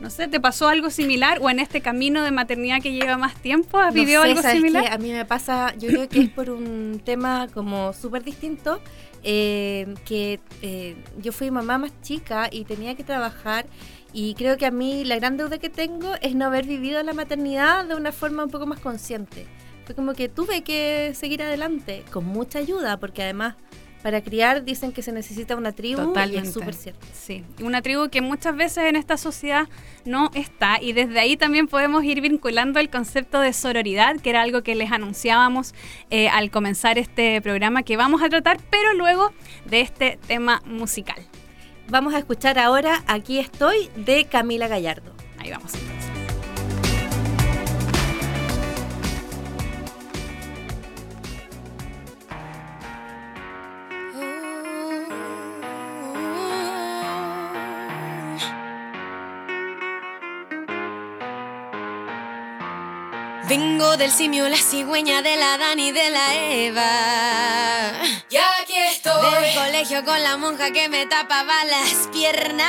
No 0.00 0.10
sé, 0.10 0.28
¿te 0.28 0.40
pasó 0.40 0.68
algo 0.68 0.90
similar 0.90 1.38
o 1.40 1.48
en 1.48 1.58
este 1.58 1.80
camino 1.80 2.22
de 2.22 2.30
maternidad 2.30 2.82
que 2.82 2.92
lleva 2.92 3.16
más 3.16 3.34
tiempo 3.34 3.78
has 3.78 3.94
vivido 3.94 4.22
algo 4.22 4.42
similar? 4.42 4.92
a 4.92 4.98
mí 4.98 5.10
me 5.10 5.24
pasa, 5.24 5.74
yo 5.78 5.88
creo 5.88 6.08
que 6.08 6.20
es 6.20 6.28
por 6.28 6.50
un 6.50 7.00
tema 7.02 7.48
como 7.54 7.94
súper 7.94 8.22
distinto, 8.22 8.80
eh, 9.22 9.94
que 10.04 10.38
eh, 10.60 10.96
yo 11.18 11.32
fui 11.32 11.50
mamá 11.50 11.78
más 11.78 11.92
chica 12.02 12.48
y 12.52 12.64
tenía 12.64 12.94
que 12.94 13.04
trabajar 13.04 13.66
y 14.12 14.34
creo 14.34 14.58
que 14.58 14.66
a 14.66 14.70
mí 14.70 15.04
la 15.04 15.16
gran 15.16 15.36
deuda 15.36 15.58
que 15.58 15.70
tengo 15.70 16.12
es 16.20 16.34
no 16.34 16.46
haber 16.46 16.66
vivido 16.66 17.02
la 17.02 17.14
maternidad 17.14 17.86
de 17.86 17.94
una 17.94 18.12
forma 18.12 18.44
un 18.44 18.50
poco 18.50 18.66
más 18.66 18.80
consciente. 18.80 19.46
Fue 19.86 19.94
como 19.94 20.12
que 20.14 20.28
tuve 20.28 20.62
que 20.62 21.12
seguir 21.14 21.42
adelante 21.42 22.04
con 22.12 22.24
mucha 22.24 22.58
ayuda 22.58 22.98
porque 22.98 23.22
además 23.22 23.54
para 24.06 24.20
criar 24.20 24.64
dicen 24.64 24.92
que 24.92 25.02
se 25.02 25.10
necesita 25.10 25.56
una 25.56 25.72
tribu 25.72 26.00
Totalmente. 26.00 26.46
y 26.46 26.48
es 26.48 26.54
súper 26.54 26.74
cierto. 26.74 27.04
Sí, 27.12 27.42
una 27.60 27.82
tribu 27.82 28.08
que 28.08 28.20
muchas 28.20 28.56
veces 28.56 28.84
en 28.84 28.94
esta 28.94 29.16
sociedad 29.16 29.66
no 30.04 30.30
está 30.32 30.80
y 30.80 30.92
desde 30.92 31.18
ahí 31.18 31.36
también 31.36 31.66
podemos 31.66 32.04
ir 32.04 32.20
vinculando 32.20 32.78
el 32.78 32.88
concepto 32.88 33.40
de 33.40 33.52
sororidad, 33.52 34.20
que 34.20 34.30
era 34.30 34.42
algo 34.42 34.62
que 34.62 34.76
les 34.76 34.92
anunciábamos 34.92 35.74
eh, 36.10 36.28
al 36.28 36.52
comenzar 36.52 36.98
este 36.98 37.42
programa 37.42 37.82
que 37.82 37.96
vamos 37.96 38.22
a 38.22 38.28
tratar, 38.28 38.58
pero 38.70 38.94
luego 38.94 39.32
de 39.64 39.80
este 39.80 40.20
tema 40.28 40.62
musical. 40.66 41.20
Vamos 41.88 42.14
a 42.14 42.18
escuchar 42.18 42.60
ahora 42.60 43.02
Aquí 43.08 43.40
estoy 43.40 43.90
de 43.96 44.26
Camila 44.26 44.68
Gallardo. 44.68 45.16
Ahí 45.40 45.50
vamos. 45.50 45.72
Vengo 63.58 63.96
del 63.96 64.10
simio, 64.10 64.46
la 64.50 64.58
cigüeña 64.58 65.22
de 65.22 65.34
la 65.38 65.56
Dani 65.56 65.88
y 65.88 65.90
de 65.90 66.10
la 66.10 66.34
Eva. 66.34 67.92
Y 68.28 68.36
aquí 68.36 68.74
estoy. 68.92 69.30
Del 69.30 69.54
colegio 69.54 70.04
con 70.04 70.22
la 70.22 70.36
monja 70.36 70.72
que 70.72 70.90
me 70.90 71.06
tapaba 71.06 71.64
las 71.64 72.06
piernas. 72.12 72.66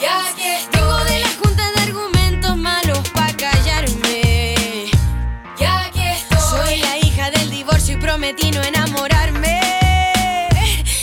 Y 0.00 0.04
aquí 0.04 0.46
estoy. 0.46 0.80
Vengo 0.80 1.04
de 1.06 1.18
la 1.18 1.28
junta 1.30 1.72
de 1.72 1.80
argumentos 1.80 2.56
malos 2.56 3.00
para 3.12 3.36
callarme. 3.36 4.54
Y 5.58 5.64
aquí 5.64 6.06
estoy. 6.14 6.38
Soy 6.38 6.76
la 6.76 6.98
hija 6.98 7.32
del 7.32 7.50
divorcio 7.50 7.96
y 7.96 8.00
prometí 8.00 8.52
no 8.52 8.62
enamorarme. 8.62 9.60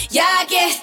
Y 0.09 0.19
aquí 0.19 0.55
estoy, 0.55 0.82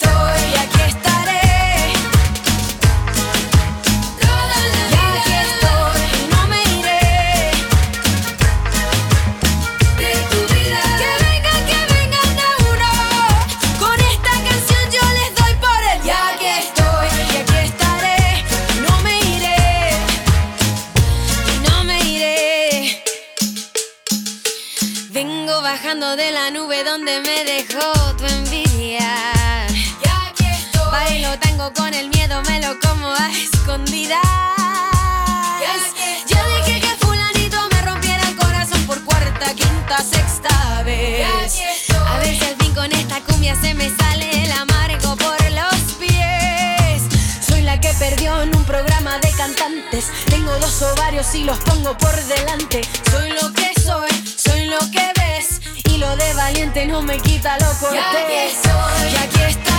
se 43.57 43.75
me 43.75 43.91
sale 43.97 44.45
el 44.45 44.53
amargo 44.53 45.17
por 45.17 45.51
los 45.51 45.95
pies. 45.99 47.03
Soy 47.47 47.63
la 47.63 47.81
que 47.81 47.93
perdió 47.95 48.43
en 48.43 48.55
un 48.55 48.65
programa 48.65 49.19
de 49.19 49.31
cantantes. 49.33 50.07
Tengo 50.27 50.53
los 50.59 50.83
ovarios 50.83 51.35
y 51.35 51.45
los 51.45 51.59
pongo 51.59 51.97
por 51.97 52.15
delante. 52.25 52.83
Soy 53.11 53.31
lo 53.31 53.53
que 53.53 53.73
soy, 53.81 54.11
soy 54.37 54.67
lo 54.67 54.79
que 54.91 55.13
ves 55.17 55.21
lo 56.01 56.17
de 56.17 56.33
valiente 56.33 56.87
no 56.87 57.03
me 57.03 57.19
quita 57.19 57.59
lo 57.59 57.73
cortés. 57.79 57.95
Y 57.95 57.99
aquí 57.99 58.57
soy, 58.63 59.13
y 59.13 59.17
aquí 59.17 59.43
estaré. 59.43 59.70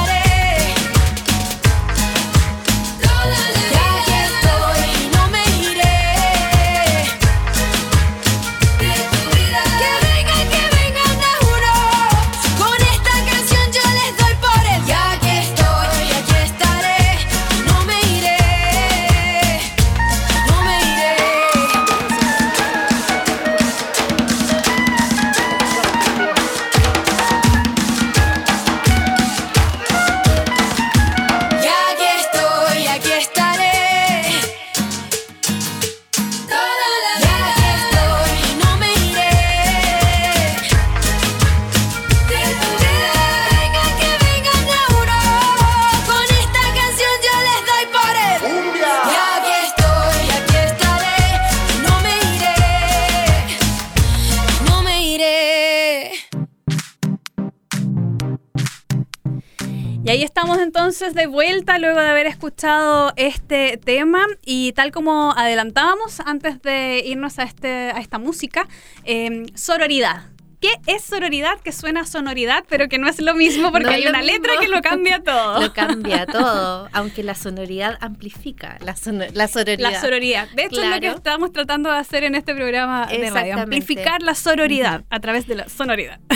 Ahí 60.12 60.24
estamos 60.24 60.60
entonces 60.60 61.14
de 61.14 61.26
vuelta 61.26 61.80
luego 61.80 62.02
de 62.02 62.10
haber 62.10 62.28
escuchado 62.28 63.14
este 63.16 63.78
tema 63.78 64.28
y 64.46 64.74
tal 64.74 64.92
como 64.92 65.32
adelantábamos 65.32 66.20
antes 66.20 66.62
de 66.62 67.02
irnos 67.06 67.40
a, 67.40 67.44
este, 67.44 67.92
a 67.92 68.00
esta 68.00 68.20
música, 68.20 68.68
eh, 69.06 69.46
sororidad. 69.56 70.24
¿Qué 70.60 70.70
es 70.86 71.04
sororidad? 71.04 71.60
Que 71.64 71.72
suena 71.72 72.02
a 72.02 72.06
sonoridad, 72.06 72.66
pero 72.68 72.88
que 72.88 73.00
no 73.00 73.08
es 73.08 73.20
lo 73.20 73.34
mismo 73.34 73.72
porque 73.72 73.86
No 73.86 73.92
hay 73.92 74.06
una 74.06 74.22
letra 74.22 74.54
que 74.60 74.68
lo 74.68 74.82
cambia 74.82 75.20
todo. 75.24 75.60
Lo 75.60 75.74
cambia 75.74 76.28
todo, 76.28 76.90
aunque 76.92 77.24
la 77.24 77.34
sonoridad 77.34 77.98
amplifica 78.00 78.78
la, 78.82 78.96
la 79.34 79.48
sororidad. 79.48 79.92
La 79.92 80.02
sororidad. 80.02 80.50
De 80.50 80.66
hecho, 80.66 80.84
es 80.84 80.90
lo 80.90 81.00
que 81.00 81.08
estamos 81.08 81.52
tratando 81.52 81.90
de 81.90 81.98
hacer 81.98 82.26
en 82.26 82.36
este 82.36 82.54
programa 82.54 83.08
de 83.08 83.30
radio. 83.32 83.60
Amplificar 83.60 84.22
la 84.22 84.36
sororidad 84.36 85.04
a 85.10 85.20
través 85.20 85.48
de 85.48 85.56
la 85.56 85.70
sonoridad. 85.70 86.20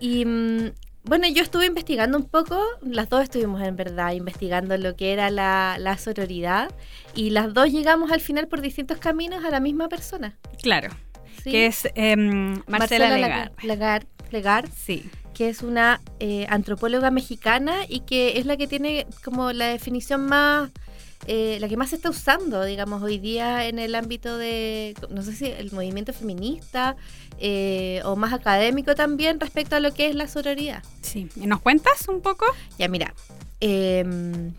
Y 0.00 0.24
mm, 0.24 0.70
bueno, 1.08 1.26
yo 1.28 1.42
estuve 1.42 1.66
investigando 1.66 2.16
un 2.18 2.24
poco, 2.24 2.60
las 2.82 3.08
dos 3.08 3.22
estuvimos 3.22 3.62
en 3.62 3.76
verdad 3.76 4.12
investigando 4.12 4.76
lo 4.76 4.94
que 4.96 5.12
era 5.12 5.30
la, 5.30 5.76
la 5.78 5.96
sororidad 5.98 6.70
y 7.14 7.30
las 7.30 7.52
dos 7.54 7.70
llegamos 7.70 8.10
al 8.12 8.20
final 8.20 8.46
por 8.48 8.60
distintos 8.60 8.98
caminos 8.98 9.44
a 9.44 9.50
la 9.50 9.60
misma 9.60 9.88
persona. 9.88 10.36
claro. 10.62 10.90
¿sí? 11.42 11.50
Que 11.50 11.66
es 11.66 11.88
em, 11.94 12.62
Marcela, 12.66 13.16
Legar. 13.16 13.52
Legar, 13.62 14.06
Legar, 14.32 14.68
Sí. 14.70 15.08
que 15.34 15.48
es 15.48 15.62
una 15.62 16.00
eh, 16.18 16.46
antropóloga 16.48 17.10
mexicana 17.12 17.74
y 17.88 18.00
que 18.00 18.38
es 18.38 18.44
la 18.46 18.56
que 18.56 18.66
tiene 18.66 19.06
como 19.24 19.52
la 19.52 19.66
definición 19.66 20.22
más, 20.26 20.70
eh, 21.26 21.58
la 21.60 21.68
que 21.68 21.76
más 21.76 21.90
se 21.90 21.96
está 21.96 22.10
usando, 22.10 22.64
digamos, 22.64 23.02
hoy 23.02 23.18
día 23.18 23.66
en 23.66 23.78
el 23.78 23.94
ámbito 23.94 24.38
de, 24.38 24.94
no 25.10 25.22
sé 25.22 25.34
si 25.34 25.46
el 25.46 25.72
movimiento 25.72 26.12
feminista 26.12 26.96
eh, 27.38 28.00
o 28.04 28.16
más 28.16 28.32
académico 28.32 28.94
también 28.94 29.40
respecto 29.40 29.76
a 29.76 29.80
lo 29.80 29.92
que 29.92 30.08
es 30.08 30.14
la 30.14 30.28
sororidad. 30.28 30.82
Sí. 31.02 31.28
¿Y 31.36 31.46
¿Nos 31.46 31.60
cuentas 31.60 32.08
un 32.08 32.20
poco? 32.20 32.46
Ya, 32.78 32.88
mira. 32.88 33.14
em, 33.60 34.54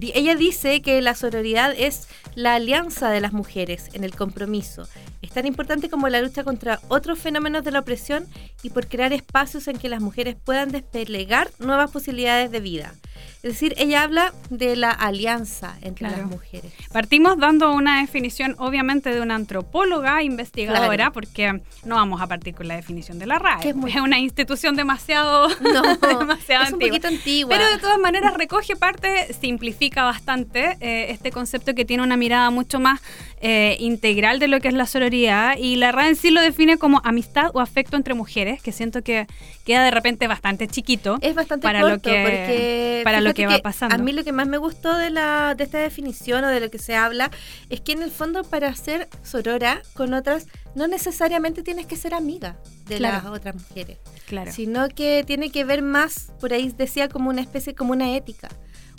ella 0.00 0.34
dice 0.34 0.82
que 0.82 1.00
la 1.02 1.14
sororidad 1.14 1.72
es 1.76 2.08
la 2.34 2.54
alianza 2.54 3.10
de 3.10 3.20
las 3.20 3.32
mujeres 3.32 3.90
en 3.92 4.04
el 4.04 4.14
compromiso. 4.14 4.88
Es 5.24 5.30
tan 5.30 5.46
importante 5.46 5.88
como 5.88 6.08
la 6.08 6.20
lucha 6.20 6.44
contra 6.44 6.80
otros 6.88 7.18
fenómenos 7.18 7.64
de 7.64 7.70
la 7.70 7.80
opresión 7.80 8.26
y 8.62 8.70
por 8.70 8.86
crear 8.88 9.12
espacios 9.12 9.66
en 9.68 9.78
que 9.78 9.88
las 9.88 10.00
mujeres 10.00 10.36
puedan 10.42 10.70
desplegar 10.70 11.50
nuevas 11.58 11.90
posibilidades 11.90 12.50
de 12.50 12.60
vida. 12.60 12.94
Es 13.42 13.52
decir, 13.52 13.74
ella 13.76 14.02
habla 14.02 14.32
de 14.50 14.74
la 14.74 14.90
alianza 14.90 15.76
entre 15.82 16.06
Claro. 16.08 16.22
las 16.22 16.30
mujeres. 16.30 16.72
Partimos 16.92 17.38
dando 17.38 17.72
una 17.72 18.00
definición, 18.00 18.54
obviamente, 18.58 19.10
de 19.14 19.20
una 19.20 19.34
antropóloga 19.34 20.22
investigadora, 20.22 20.96
Claro. 20.96 21.12
porque 21.12 21.60
no 21.84 21.96
vamos 21.96 22.20
a 22.22 22.26
partir 22.26 22.54
con 22.54 22.68
la 22.68 22.76
definición 22.76 23.18
de 23.18 23.26
la 23.26 23.38
RAE. 23.38 23.60
Que 23.60 23.68
es 23.70 23.76
muy- 23.76 23.94
una 23.98 24.18
institución 24.18 24.76
demasiado, 24.76 25.48
No, 25.60 25.82
demasiado 26.18 26.64
es 26.64 26.68
un 26.70 26.74
antigua. 26.74 26.88
poquito 26.88 27.08
antigua. 27.08 27.50
Pero 27.56 27.70
de 27.70 27.78
todas 27.78 27.98
maneras 27.98 28.34
recoge 28.34 28.76
parte, 28.76 29.32
simplifica 29.38 30.04
bastante 30.04 30.76
eh, 30.80 31.06
este 31.10 31.30
concepto 31.30 31.74
que 31.74 31.84
tiene 31.84 32.02
una 32.02 32.16
mirada 32.16 32.50
mucho 32.50 32.80
más 32.80 33.00
eh, 33.40 33.76
integral 33.78 34.38
de 34.38 34.48
lo 34.48 34.58
que 34.60 34.68
es 34.68 34.74
la 34.74 34.86
sororidad 34.86 35.13
y 35.14 35.76
la 35.76 35.92
RAE 35.92 36.08
en 36.08 36.16
sí 36.16 36.30
lo 36.30 36.40
define 36.40 36.76
como 36.76 37.00
amistad 37.04 37.50
o 37.54 37.60
afecto 37.60 37.96
entre 37.96 38.14
mujeres, 38.14 38.60
que 38.62 38.72
siento 38.72 39.02
que 39.02 39.26
queda 39.64 39.84
de 39.84 39.90
repente 39.90 40.26
bastante 40.26 40.66
chiquito. 40.66 41.18
Es 41.20 41.34
bastante 41.34 41.62
para 41.62 41.80
corto 41.80 41.94
lo 41.94 42.00
que- 42.02 42.22
porque 42.22 43.00
para 43.04 43.20
lo 43.20 43.32
que 43.34 43.46
va 43.46 43.58
pasando. 43.58 43.94
A 43.94 43.98
mí 43.98 44.12
lo 44.12 44.24
que 44.24 44.32
más 44.32 44.46
me 44.48 44.58
gustó 44.58 44.96
de 44.96 45.10
la 45.10 45.54
de 45.54 45.64
esta 45.64 45.78
definición 45.78 46.42
o 46.44 46.48
de 46.48 46.60
lo 46.60 46.70
que 46.70 46.78
se 46.78 46.96
habla 46.96 47.30
es 47.70 47.80
que 47.80 47.92
en 47.92 48.02
el 48.02 48.10
fondo 48.10 48.42
para 48.44 48.74
ser 48.74 49.08
sorora 49.22 49.82
con 49.94 50.14
otras 50.14 50.46
no 50.74 50.86
necesariamente 50.88 51.62
tienes 51.62 51.86
que 51.86 51.96
ser 51.96 52.14
amiga 52.14 52.56
de 52.86 52.96
Claro. 52.96 53.16
las 53.22 53.26
otras 53.38 53.54
mujeres, 53.54 53.98
Claro. 54.26 54.52
sino 54.52 54.88
que 54.88 55.22
tiene 55.26 55.50
que 55.50 55.64
ver 55.64 55.82
más 55.82 56.32
por 56.40 56.52
ahí 56.52 56.72
decía 56.76 57.08
como 57.08 57.30
una 57.30 57.40
especie 57.40 57.74
como 57.74 57.92
una 57.92 58.14
ética. 58.16 58.48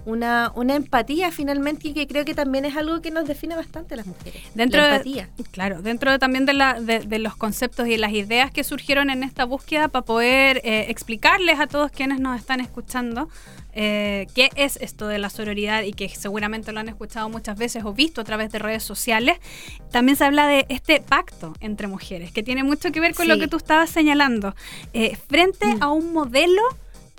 Una, 0.05 0.51
una 0.55 0.75
empatía 0.75 1.31
finalmente 1.31 1.87
y 1.89 1.93
que 1.93 2.05
creo 2.07 2.25
que 2.25 2.33
también 2.35 2.63
es 2.65 2.75
algo 2.77 3.01
que 3.01 3.09
nos 3.11 3.27
define 3.27 3.55
bastante 3.55 3.95
a 3.95 3.97
las 3.97 4.05
mujeres. 4.05 4.41
Dentro 4.53 4.79
la 4.81 4.99
de-. 4.99 5.27
Claro, 5.51 5.81
dentro 5.81 6.11
de- 6.11 6.19
también 6.19 6.45
de, 6.45 6.53
la, 6.53 6.79
de, 6.79 6.99
de 6.99 7.19
los 7.19 7.35
conceptos 7.35 7.87
y 7.87 7.97
las 7.97 8.11
ideas 8.11 8.51
que 8.51 8.63
surgieron 8.63 9.09
en 9.09 9.23
esta 9.23 9.45
búsqueda 9.45 9.87
para 9.87 10.05
poder 10.05 10.61
eh, 10.63 10.85
explicarles 10.89 11.59
a 11.59 11.67
todos 11.67 11.91
quienes 11.91 12.19
nos 12.19 12.39
están 12.39 12.59
escuchando 12.61 13.29
eh, 13.73 14.27
qué 14.35 14.51
es 14.55 14.77
esto 14.77 15.07
de 15.07 15.17
la 15.17 15.29
sororidad 15.29 15.81
y 15.83 15.91
que 15.93 16.07
seguramente 16.07 16.71
lo 16.71 16.79
han 16.79 16.87
escuchado 16.87 17.27
muchas 17.29 17.57
veces 17.57 17.83
o 17.83 17.91
visto 17.93 18.21
a 18.21 18.23
través 18.23 18.51
de 18.51 18.59
redes 18.59 18.83
sociales, 18.83 19.37
también 19.91 20.15
se 20.15 20.23
habla 20.23 20.47
de 20.47 20.65
este 20.69 21.01
pacto 21.01 21.53
entre 21.59 21.87
mujeres, 21.87 22.31
que 22.31 22.41
tiene 22.43 22.63
mucho 22.63 22.91
que 22.91 22.99
ver 23.01 23.13
con 23.15 23.27
lo 23.27 23.37
que 23.37 23.47
tú 23.47 23.57
estabas 23.57 23.89
señalando, 23.89 24.55
eh, 24.93 25.17
frente 25.27 25.65
Mm. 25.65 25.83
a 25.83 25.91
un 25.91 26.13
modelo 26.13 26.61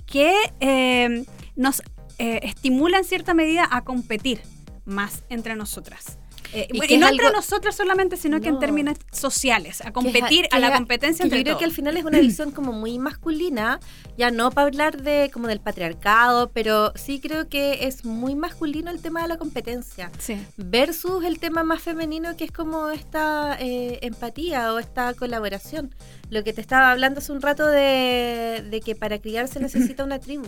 que 0.07 0.33
eh, 0.61 1.25
nos 1.57 1.83
eh, 2.19 2.41
estimula 2.43 2.99
en 2.99 3.05
cierta 3.05 3.35
medida 3.35 3.69
a 3.71 3.85
competir 3.85 4.41
más 4.85 5.25
entre 5.29 5.57
nosotras. 5.57 6.19
Eh, 6.53 6.69
Y 6.73 6.79
no 6.97 7.07
algo- 7.09 7.25
entre 7.25 7.31
nosotras 7.37 7.75
solamente, 7.75 8.17
sino 8.17 8.41
que 8.41 8.47
en 8.49 8.55
No. 8.55 8.61
términos 8.61 8.97
sociales, 9.11 9.81
a 9.85 9.93
competir, 9.93 10.47
que 10.49 10.57
a 10.57 10.61
la 10.61 10.73
competencia 10.77 11.25
entre 11.25 11.41
Yo 11.41 11.45
creo 11.45 11.59
que 11.59 11.65
al 11.65 11.73
final 11.73 11.97
es 11.97 12.05
una 12.11 12.21
visión 12.21 12.53
como 12.53 12.73
muy 12.73 13.01
masculina, 13.01 13.81
ya 14.17 14.31
no 14.31 14.53
para 14.53 14.69
hablar 14.69 15.03
de 15.03 15.29
como 15.35 15.49
del 15.49 15.59
patriarcado, 15.61 16.51
pero 16.53 16.93
sí 16.95 17.19
creo 17.21 17.49
que 17.49 17.87
es 17.89 18.05
muy 18.05 18.37
masculino 18.37 18.93
el 18.93 19.03
tema 19.03 19.23
de 19.23 19.29
la 19.29 19.39
competencia. 19.39 20.13
Sí. 20.19 20.39
Versus 20.57 21.25
el 21.25 21.41
tema 21.41 21.65
más 21.65 21.83
femenino 21.83 22.37
que 22.37 22.45
es 22.45 22.53
como 22.53 22.91
esta 22.91 23.57
eh, 23.59 23.99
empatía 24.03 24.73
o 24.73 24.79
esta 24.79 25.13
colaboración. 25.15 25.95
Lo 26.31 26.45
que 26.45 26.53
te 26.53 26.61
estaba 26.61 26.93
hablando 26.93 27.19
hace 27.19 27.33
un 27.33 27.43
rato 27.43 27.67
de, 27.67 28.65
de 28.71 28.81
que 28.85 28.95
para 28.95 29.19
criar 29.19 29.49
se 29.49 29.59
necesita 29.59 30.05
una 30.05 30.21
tribu. 30.21 30.47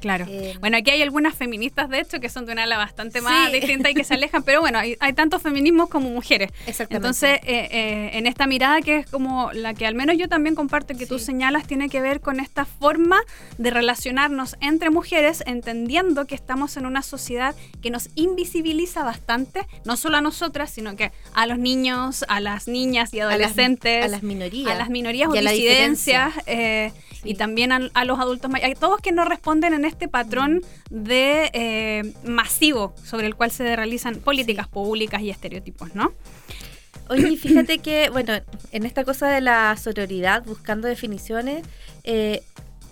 Claro. 0.00 0.26
Eh, 0.28 0.56
bueno, 0.60 0.76
aquí 0.76 0.90
hay 0.90 1.02
algunas 1.02 1.34
feministas, 1.34 1.88
de 1.88 2.00
hecho, 2.00 2.20
que 2.20 2.28
son 2.28 2.46
de 2.46 2.52
una 2.52 2.64
ala 2.64 2.76
bastante 2.76 3.20
más 3.20 3.50
Sí. 3.50 3.58
distinta 3.60 3.90
y 3.90 3.94
que 3.94 4.04
se 4.04 4.14
alejan, 4.14 4.42
pero 4.42 4.60
bueno, 4.60 4.78
hay, 4.78 4.96
hay 5.00 5.12
tanto 5.12 5.38
feminismos 5.38 5.88
como 5.88 6.10
mujeres. 6.10 6.50
Exactamente. 6.66 6.96
Entonces, 6.96 7.40
eh, 7.44 7.68
eh, 7.70 8.10
en 8.14 8.26
esta 8.26 8.46
mirada 8.46 8.80
que 8.82 8.98
es 8.98 9.10
como 9.10 9.50
la 9.52 9.74
que 9.74 9.86
al 9.86 9.94
menos 9.94 10.16
yo 10.18 10.28
también 10.28 10.54
comparto 10.54 10.96
que 10.96 11.06
tú 11.06 11.18
señalas, 11.18 11.66
tiene 11.66 11.88
que 11.88 12.00
ver 12.00 12.20
con 12.20 12.40
esta 12.40 12.64
forma 12.64 13.20
de 13.58 13.70
relacionarnos 13.70 14.56
entre 14.60 14.90
mujeres, 14.90 15.42
entendiendo 15.46 16.26
que 16.26 16.34
estamos 16.34 16.76
en 16.76 16.86
una 16.86 17.02
sociedad 17.02 17.54
que 17.82 17.90
nos 17.90 18.08
invisibiliza 18.14 19.02
bastante, 19.04 19.66
no 19.84 19.96
solo 19.96 20.16
a 20.18 20.20
nosotras, 20.20 20.70
sino 20.70 20.96
que 20.96 21.12
a 21.34 21.46
los 21.46 21.58
niños, 21.58 22.24
a 22.28 22.40
las 22.40 22.68
niñas 22.68 23.12
y 23.14 23.20
a 23.20 23.24
las- 23.26 23.34
adolescentes, 23.34 24.04
a 24.04 24.08
las 24.08 24.22
minorías. 24.22 24.70
a 24.70 24.74
las 24.74 24.90
minorías 24.90 25.28
o 25.28 25.32
a 25.32 25.40
la 25.42 25.50
disidencias 25.50 26.34
eh. 26.46 26.92
Y 27.26 27.34
también 27.34 27.72
a, 27.72 27.90
a 27.94 28.04
los 28.04 28.18
adultos 28.18 28.50
mayores, 28.50 28.78
todos 28.78 29.00
que 29.00 29.12
no 29.12 29.24
responden 29.24 29.74
en 29.74 29.84
este 29.84 30.08
patrón 30.08 30.62
de 30.90 31.50
eh, 31.52 32.14
masivo 32.24 32.94
sobre 33.04 33.26
el 33.26 33.34
cual 33.34 33.50
se 33.50 33.76
realizan 33.76 34.16
políticas 34.16 34.68
públicas 34.68 35.20
y 35.22 35.30
estereotipos, 35.30 35.94
¿no? 35.94 36.12
Oye, 37.08 37.36
fíjate 37.36 37.78
que, 37.78 38.10
bueno, 38.10 38.32
en 38.72 38.84
esta 38.84 39.04
cosa 39.04 39.28
de 39.28 39.40
la 39.40 39.76
sororidad, 39.76 40.44
buscando 40.44 40.88
definiciones, 40.88 41.64
eh, 42.04 42.42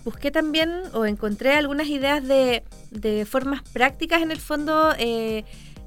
busqué 0.05 0.31
también 0.31 0.83
o 0.93 1.05
encontré 1.05 1.53
algunas 1.53 1.87
ideas 1.87 2.25
de, 2.25 2.63
de 2.91 3.25
formas 3.25 3.61
prácticas 3.73 4.21
en 4.21 4.31
el 4.31 4.39
fondo 4.39 4.93
eh, 4.97 5.43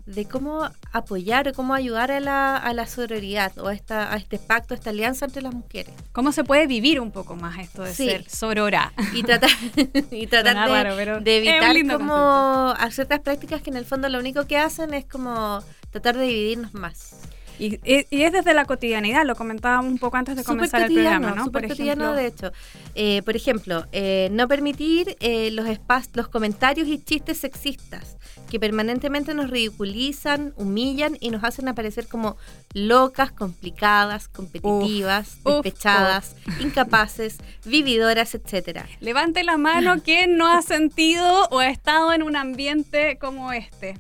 de 0.09 0.25
cómo 0.25 0.69
apoyar 0.93 1.49
o 1.49 1.53
cómo 1.53 1.75
ayudar 1.75 2.11
a 2.11 2.19
la, 2.19 2.57
a 2.57 2.73
la 2.73 2.87
sororidad 2.87 3.57
o 3.59 3.69
a, 3.69 3.75
esta, 3.75 4.11
a 4.13 4.17
este 4.17 4.39
pacto, 4.39 4.73
a 4.73 4.77
esta 4.77 4.89
alianza 4.91 5.27
entre 5.27 5.43
las 5.43 5.53
mujeres. 5.55 5.95
¿Cómo 6.13 6.33
se 6.33 6.45
puede 6.45 6.67
vivir 6.67 6.99
un 6.99 7.11
poco 7.11 7.37
más 7.37 7.59
esto 7.59 7.83
de 7.83 7.95
Sí. 7.95 8.07
ser 8.09 8.29
sorora? 8.29 8.93
Y 9.13 9.23
tratar, 9.23 9.51
y 10.11 10.27
tratar 10.27 10.55
de, 10.57 10.83
raro, 10.83 11.21
evitar 11.25 11.77
como 11.99 12.15
a 12.15 12.91
ciertas 12.91 13.21
prácticas 13.21 13.61
que 13.61 13.69
en 13.71 13.77
el 13.77 13.85
fondo 13.85 14.09
lo 14.09 14.19
único 14.19 14.47
que 14.47 14.57
hacen 14.57 14.95
es 14.95 15.05
como 15.05 15.63
tratar 15.91 16.17
de 16.17 16.25
dividirnos 16.25 16.73
más. 16.73 17.17
Y, 17.59 17.81
y- 17.85 18.07
y 18.11 18.23
es 18.23 18.33
desde 18.33 18.55
la 18.55 18.65
cotidianidad, 18.65 19.25
lo 19.27 19.35
comentábamos 19.35 19.91
un 19.91 19.99
poco 19.99 20.17
antes 20.17 20.37
de 20.37 20.45
comenzar 20.45 20.83
el 20.83 20.93
programa, 20.93 21.31
¿no? 21.35 21.51
Por 21.51 21.67
cotidiano, 21.67 22.15
ejemplo, 22.15 22.15
de 22.15 22.27
hecho. 22.27 22.53
Eh, 22.95 23.23
por 23.25 23.35
ejemplo, 23.37 23.87
eh, 23.93 24.29
no 24.33 24.47
permitir 24.49 25.17
eh, 25.21 25.51
los, 25.51 25.67
los 26.15 26.29
comentarios 26.29 26.87
y 26.89 26.99
chistes 26.99 27.39
sexistas 27.39 28.17
que 28.51 28.61
permanentemente 28.61 29.35
nos 29.35 29.51
ridiculizan, 29.51 30.55
humillan 30.57 31.17
y 31.21 31.31
nos 31.31 31.45
hacen 31.45 31.69
aparecer 31.69 32.07
como 32.07 32.37
locas, 32.73 33.33
complicadas, 33.33 34.29
competitivas, 34.29 35.39
Uf, 35.45 35.47
uf, 35.59 35.63
despechadas, 35.65 36.37
incapaces, 36.61 37.39
vividoras, 37.65 38.35
etcétera. 38.35 38.87
Levante 39.01 39.43
la 39.45 39.57
mano 39.59 40.01
quien 40.05 40.37
no 40.37 40.47
ha 40.47 40.63
sentido 40.63 41.49
o 41.51 41.59
ha 41.59 41.69
estado 41.69 42.13
en 42.13 42.23
un 42.23 42.37
ambiente 42.37 43.19
como 43.19 43.53
este. 43.53 43.99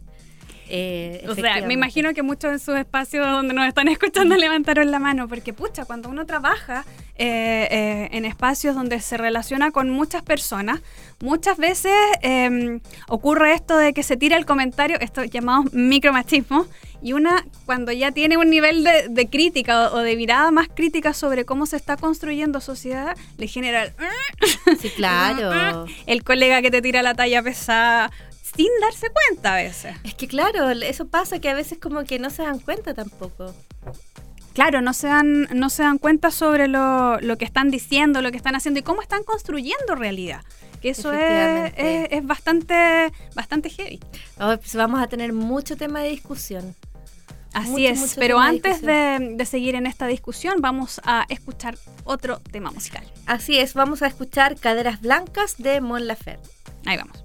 Eh, 0.71 1.25
O 1.29 1.35
sea, 1.35 1.63
me 1.67 1.75
imagino 1.75 2.13
que 2.15 2.23
muchos 2.23 2.53
en 2.53 2.59
sus 2.59 2.77
espacios 2.77 3.27
donde 3.27 3.55
nos 3.55 3.67
están 3.67 3.89
escuchando 3.97 4.37
levantaron 4.37 4.91
la 4.91 4.99
mano, 4.99 5.29
porque 5.29 5.53
pucha, 5.53 5.85
cuando 5.85 6.09
uno 6.09 6.27
trabaja 6.27 6.85
eh, 7.17 7.67
eh, 7.71 8.09
en 8.13 8.25
espacios 8.25 8.75
donde 8.75 9.01
se 9.01 9.17
relaciona 9.17 9.71
con 9.71 9.91
muchas 9.91 10.23
personas, 10.23 10.81
muchas 11.21 11.57
veces 11.57 11.93
eh, 12.23 12.81
ocurre 13.09 13.55
esto 13.55 13.77
de 13.77 13.93
que 13.93 14.03
se 14.03 14.17
tira 14.17 14.37
el 14.37 14.47
comentario, 14.47 14.99
esto 15.01 15.25
llamados 15.25 15.73
micromachismo, 15.73 16.67
y 17.01 17.13
una 17.13 17.45
cuando 17.65 17.93
ya 17.93 18.11
tiene 18.11 18.37
un 18.37 18.51
nivel 18.51 18.83
de, 18.85 19.09
de 19.09 19.29
crítica 19.29 19.89
o, 19.89 19.97
o 19.97 19.99
de 20.01 20.17
mirada 20.17 20.51
más 20.51 20.69
crítica 20.69 21.13
sobre 21.15 21.45
cómo 21.45 21.65
se 21.67 21.77
está 21.77 21.97
construyendo 21.97 22.61
sociedad, 22.61 23.17
le 23.37 23.47
genera 23.47 23.85
el, 23.85 23.93
Sí, 24.81 24.91
claro. 24.91 25.87
el 26.07 26.23
colega 26.25 26.61
que 26.61 26.71
te 26.71 26.83
tira 26.83 27.03
la 27.03 27.15
talla 27.15 27.43
pesada 27.43 28.11
sin 28.59 28.69
darse 28.81 29.07
cuenta 29.11 29.55
a 29.55 29.57
veces. 29.57 29.95
Es 30.03 30.15
que 30.15 30.27
claro, 30.29 30.69
eso 30.71 31.07
pasa 31.07 31.39
que 31.39 31.49
a 31.49 31.55
veces 31.55 31.79
como 31.79 32.03
que 32.05 32.19
no 32.19 32.29
se 32.31 32.43
dan 32.43 32.59
cuenta 32.59 32.93
tampoco. 32.93 33.55
Claro, 34.53 34.81
no 34.81 34.93
se 34.93 35.07
dan, 35.07 35.43
no 35.55 35.71
se 35.71 35.85
dan 35.85 35.99
cuenta 35.99 36.33
sobre 36.33 36.67
lo, 36.67 37.21
lo 37.21 37.39
que 37.39 37.45
están 37.45 37.71
diciendo, 37.71 38.21
lo 38.21 38.33
que 38.33 38.37
están 38.37 38.57
haciendo 38.57 38.81
y 38.81 38.83
cómo 38.83 39.01
están 39.01 39.23
construyendo 39.23 39.95
realidad. 39.95 40.43
Que 40.83 40.91
eso 40.91 41.13
es, 41.13 41.73
es- 41.77 42.09
es 42.11 42.27
bastante, 42.27 43.13
bastante 43.37 43.71
heavy. 43.71 44.01
Oh, 44.41 44.57
pues 44.57 44.75
vamos 44.75 45.01
a 45.01 45.07
tener 45.07 45.33
mucho 45.33 45.77
tema 45.77 46.01
de 46.01 46.11
discusión. 46.11 46.75
Así 47.53 47.71
Mucho, 47.71 47.85
es. 47.85 47.99
mucho 48.01 48.15
Pero 48.19 48.41
de 48.41 48.47
antes 48.47 48.83
de, 48.83 49.35
de 49.37 49.47
seguir 49.47 49.75
en 49.77 49.87
esta 49.87 50.07
discusión, 50.09 50.57
vamos 50.61 51.01
a 51.05 51.25
escuchar 51.29 51.79
otro 52.05 52.41
tema 52.41 52.71
musical. 52.73 53.05
Así 53.27 53.59
es, 53.59 53.75
vamos 53.75 54.03
a 54.03 54.09
escuchar 54.09 54.57
Caderas 54.59 55.01
Blancas 55.01 55.55
de 55.59 55.81
Mon 55.81 56.07
Laferte. 56.09 56.49
Ahí 56.85 56.97
vamos. 56.97 57.25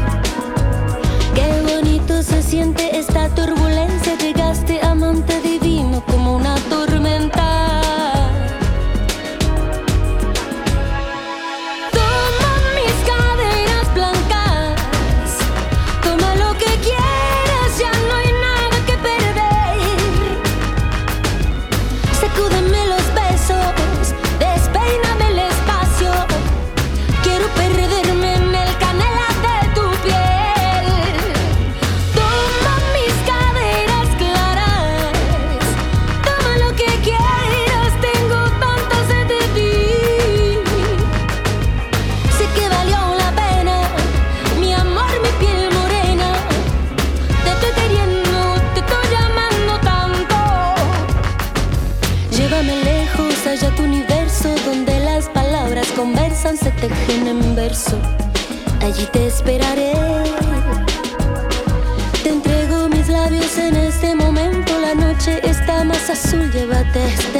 Siente 2.51 2.97
esta 2.99 3.29
turbulencia. 3.29 3.80
about 66.71 66.93
this 66.93 67.30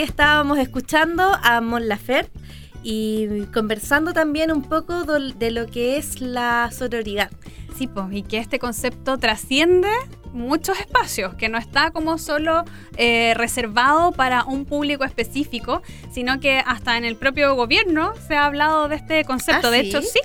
estábamos 0.00 0.58
escuchando 0.58 1.22
a 1.42 1.60
Mon 1.60 1.88
Laferte 1.88 2.38
y 2.82 3.44
conversando 3.52 4.12
también 4.12 4.52
un 4.52 4.62
poco 4.62 5.04
de 5.04 5.50
lo 5.50 5.66
que 5.66 5.96
es 5.96 6.20
la 6.20 6.70
sororidad. 6.70 7.30
Sí, 7.76 7.86
pues, 7.88 8.06
y 8.12 8.22
que 8.22 8.38
este 8.38 8.58
concepto 8.58 9.18
trasciende 9.18 9.88
muchos 10.36 10.78
espacios, 10.78 11.34
que 11.34 11.48
no 11.48 11.58
está 11.58 11.90
como 11.90 12.18
solo 12.18 12.64
eh, 12.96 13.34
reservado 13.34 14.12
para 14.12 14.44
un 14.44 14.64
público 14.64 15.04
específico, 15.04 15.82
sino 16.10 16.38
que 16.40 16.58
hasta 16.58 16.96
en 16.96 17.04
el 17.04 17.16
propio 17.16 17.54
gobierno 17.54 18.12
se 18.28 18.36
ha 18.36 18.44
hablado 18.44 18.88
de 18.88 18.96
este 18.96 19.24
concepto. 19.24 19.68
¿Ah, 19.68 19.70
de 19.70 19.82
sí? 19.82 19.88
hecho, 19.88 20.02
sí, 20.02 20.20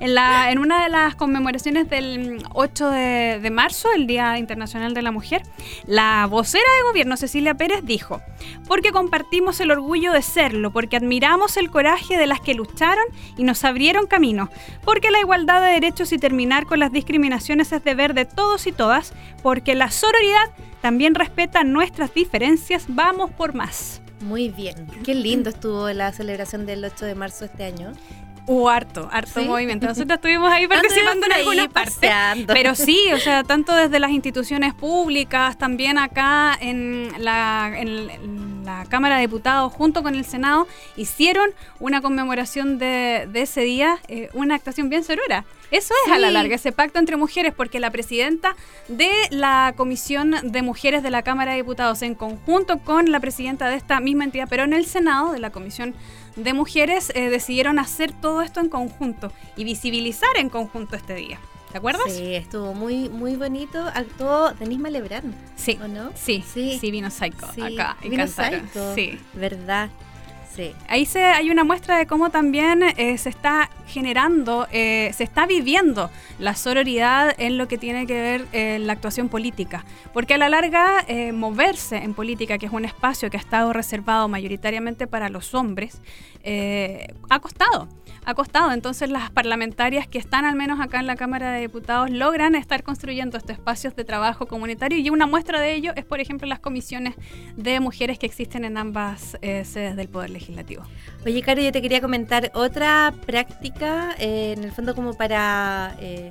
en, 0.00 0.14
la, 0.14 0.50
en 0.50 0.58
una 0.58 0.82
de 0.82 0.88
las 0.88 1.14
conmemoraciones 1.14 1.88
del 1.88 2.42
8 2.52 2.90
de, 2.90 3.40
de 3.40 3.50
marzo, 3.50 3.88
el 3.94 4.06
Día 4.06 4.38
Internacional 4.38 4.94
de 4.94 5.02
la 5.02 5.12
Mujer, 5.12 5.42
la 5.86 6.26
vocera 6.28 6.64
de 6.78 6.82
gobierno, 6.82 7.16
Cecilia 7.16 7.54
Pérez, 7.54 7.84
dijo, 7.84 8.20
porque 8.66 8.90
compartimos 8.90 9.60
el 9.60 9.70
orgullo 9.70 10.12
de 10.12 10.22
serlo, 10.22 10.72
porque 10.72 10.96
admiramos 10.96 11.56
el 11.56 11.70
coraje 11.70 12.16
de 12.16 12.26
las 12.26 12.40
que 12.40 12.54
lucharon 12.54 13.04
y 13.36 13.44
nos 13.44 13.64
abrieron 13.64 14.06
camino, 14.06 14.50
porque 14.84 15.10
la 15.10 15.20
igualdad 15.20 15.62
de 15.62 15.68
derechos 15.68 16.12
y 16.12 16.18
terminar 16.18 16.66
con 16.66 16.80
las 16.80 16.92
discriminaciones 16.92 17.72
es 17.72 17.84
deber 17.84 18.14
de 18.14 18.24
todos 18.24 18.66
y 18.66 18.72
todas, 18.72 19.12
porque 19.52 19.74
la 19.74 19.90
sororidad 19.90 20.50
también 20.80 21.14
respeta 21.14 21.62
nuestras 21.62 22.14
diferencias, 22.14 22.86
vamos 22.88 23.30
por 23.32 23.52
más. 23.52 24.00
Muy 24.22 24.48
bien. 24.48 24.86
Qué 25.04 25.14
lindo 25.14 25.50
estuvo 25.50 25.90
la 25.90 26.10
celebración 26.10 26.64
del 26.64 26.82
8 26.82 27.04
de 27.04 27.14
marzo 27.14 27.44
este 27.44 27.64
año. 27.64 27.92
Hubo 28.46 28.70
harto, 28.70 29.10
harto 29.12 29.40
¿Sí? 29.40 29.46
movimiento. 29.46 29.86
Nosotros 29.88 30.16
estuvimos 30.16 30.50
ahí 30.50 30.66
participando 30.66 31.26
en 31.26 31.32
algunas 31.32 31.68
partes. 31.68 32.10
Pero 32.46 32.74
sí, 32.74 32.98
o 33.12 33.18
sea, 33.18 33.44
tanto 33.44 33.76
desde 33.76 34.00
las 34.00 34.12
instituciones 34.12 34.72
públicas, 34.72 35.58
también 35.58 35.98
acá 35.98 36.56
en 36.58 37.12
la, 37.18 37.74
en 37.76 38.64
la 38.64 38.86
Cámara 38.88 39.16
de 39.16 39.20
Diputados, 39.20 39.70
junto 39.70 40.02
con 40.02 40.14
el 40.14 40.24
Senado, 40.24 40.66
hicieron 40.96 41.50
una 41.78 42.00
conmemoración 42.00 42.78
de, 42.78 43.28
de 43.30 43.42
ese 43.42 43.60
día, 43.60 43.98
eh, 44.08 44.30
una 44.32 44.54
actuación 44.54 44.88
bien 44.88 45.04
sorora. 45.04 45.44
Eso 45.72 45.94
es 46.06 46.12
a 46.12 46.18
la 46.18 46.30
larga, 46.30 46.54
ese 46.54 46.70
pacto 46.70 46.98
entre 46.98 47.16
mujeres, 47.16 47.54
porque 47.56 47.80
la 47.80 47.90
presidenta 47.90 48.54
de 48.88 49.10
la 49.30 49.72
Comisión 49.76 50.34
de 50.42 50.62
Mujeres 50.62 51.02
de 51.02 51.10
la 51.10 51.22
Cámara 51.22 51.52
de 51.52 51.56
Diputados, 51.58 52.02
en 52.02 52.14
conjunto 52.14 52.78
con 52.78 53.10
la 53.10 53.20
presidenta 53.20 53.68
de 53.68 53.76
esta 53.76 53.98
misma 53.98 54.24
entidad, 54.24 54.46
pero 54.50 54.64
en 54.64 54.74
el 54.74 54.84
Senado, 54.84 55.32
de 55.32 55.38
la 55.38 55.50
Comisión 55.50 55.94
de 56.36 56.52
Mujeres, 56.52 57.10
eh, 57.14 57.30
decidieron 57.30 57.78
hacer 57.78 58.12
todo 58.12 58.42
esto 58.42 58.60
en 58.60 58.68
conjunto 58.68 59.32
y 59.56 59.64
visibilizar 59.64 60.36
en 60.36 60.50
conjunto 60.50 60.94
este 60.94 61.14
día. 61.14 61.40
¿Te 61.72 61.78
acuerdas? 61.78 62.02
Sí, 62.12 62.34
estuvo 62.34 62.74
muy, 62.74 63.08
muy 63.08 63.36
bonito. 63.36 63.82
Actuó 63.94 64.52
Denise 64.52 64.82
Malebrán. 64.82 65.34
Sí. 65.56 65.78
¿O 65.82 65.88
no? 65.88 66.10
Sí, 66.14 66.44
sí, 66.46 66.76
Sí. 66.78 66.90
vino 66.90 67.10
Psycho 67.10 67.50
Sí, 67.54 67.62
acá 67.62 67.96
y 68.02 68.10
vino. 68.10 68.26
Psycho. 68.28 68.94
Sí. 68.94 69.18
¿Verdad? 69.32 69.88
Sí. 70.54 70.72
Ahí 70.88 71.06
se, 71.06 71.24
hay 71.24 71.50
una 71.50 71.64
muestra 71.64 71.96
de 71.96 72.06
cómo 72.06 72.30
también 72.30 72.82
eh, 72.82 73.16
se 73.16 73.30
está 73.30 73.70
generando, 73.92 74.66
eh, 74.72 75.12
se 75.14 75.22
está 75.22 75.46
viviendo 75.46 76.10
la 76.38 76.54
sororidad 76.54 77.34
en 77.38 77.58
lo 77.58 77.68
que 77.68 77.78
tiene 77.78 78.06
que 78.06 78.20
ver 78.20 78.46
eh, 78.52 78.78
la 78.80 78.94
actuación 78.94 79.28
política. 79.28 79.84
Porque 80.12 80.34
a 80.34 80.38
la 80.38 80.48
larga, 80.48 81.04
eh, 81.06 81.32
moverse 81.32 81.98
en 81.98 82.14
política, 82.14 82.58
que 82.58 82.66
es 82.66 82.72
un 82.72 82.84
espacio 82.84 83.30
que 83.30 83.36
ha 83.36 83.40
estado 83.40 83.72
reservado 83.72 84.28
mayoritariamente 84.28 85.06
para 85.06 85.28
los 85.28 85.54
hombres, 85.54 86.00
ha 87.28 87.38
costado. 87.38 87.88
Ha 88.24 88.34
costado. 88.34 88.72
Entonces 88.72 89.10
las 89.10 89.30
parlamentarias 89.30 90.08
que 90.08 90.18
están 90.18 90.44
al 90.44 90.56
menos 90.56 90.80
acá 90.80 90.98
en 90.98 91.06
la 91.06 91.16
Cámara 91.16 91.52
de 91.52 91.60
Diputados 91.60 92.10
logran 92.10 92.54
estar 92.54 92.82
construyendo 92.82 93.36
estos 93.36 93.52
espacios 93.52 93.94
de 93.94 94.04
trabajo 94.04 94.46
comunitario 94.46 94.98
y 94.98 95.10
una 95.10 95.26
muestra 95.26 95.60
de 95.60 95.74
ello 95.74 95.92
es, 95.94 96.04
por 96.04 96.20
ejemplo, 96.20 96.48
las 96.48 96.60
comisiones 96.60 97.14
de 97.56 97.78
mujeres 97.80 98.18
que 98.18 98.26
existen 98.26 98.64
en 98.64 98.76
ambas 98.76 99.36
sedes 99.40 99.96
del 99.96 100.08
Poder 100.08 100.30
Legislativo. 100.30 100.41
Oye, 101.24 101.42
Caro, 101.42 101.60
yo 101.62 101.72
te 101.72 101.80
quería 101.82 102.00
comentar 102.00 102.50
otra 102.54 103.12
práctica, 103.26 104.14
eh, 104.18 104.54
en 104.56 104.64
el 104.64 104.72
fondo 104.72 104.94
como 104.94 105.14
para, 105.14 105.94
eh, 106.00 106.30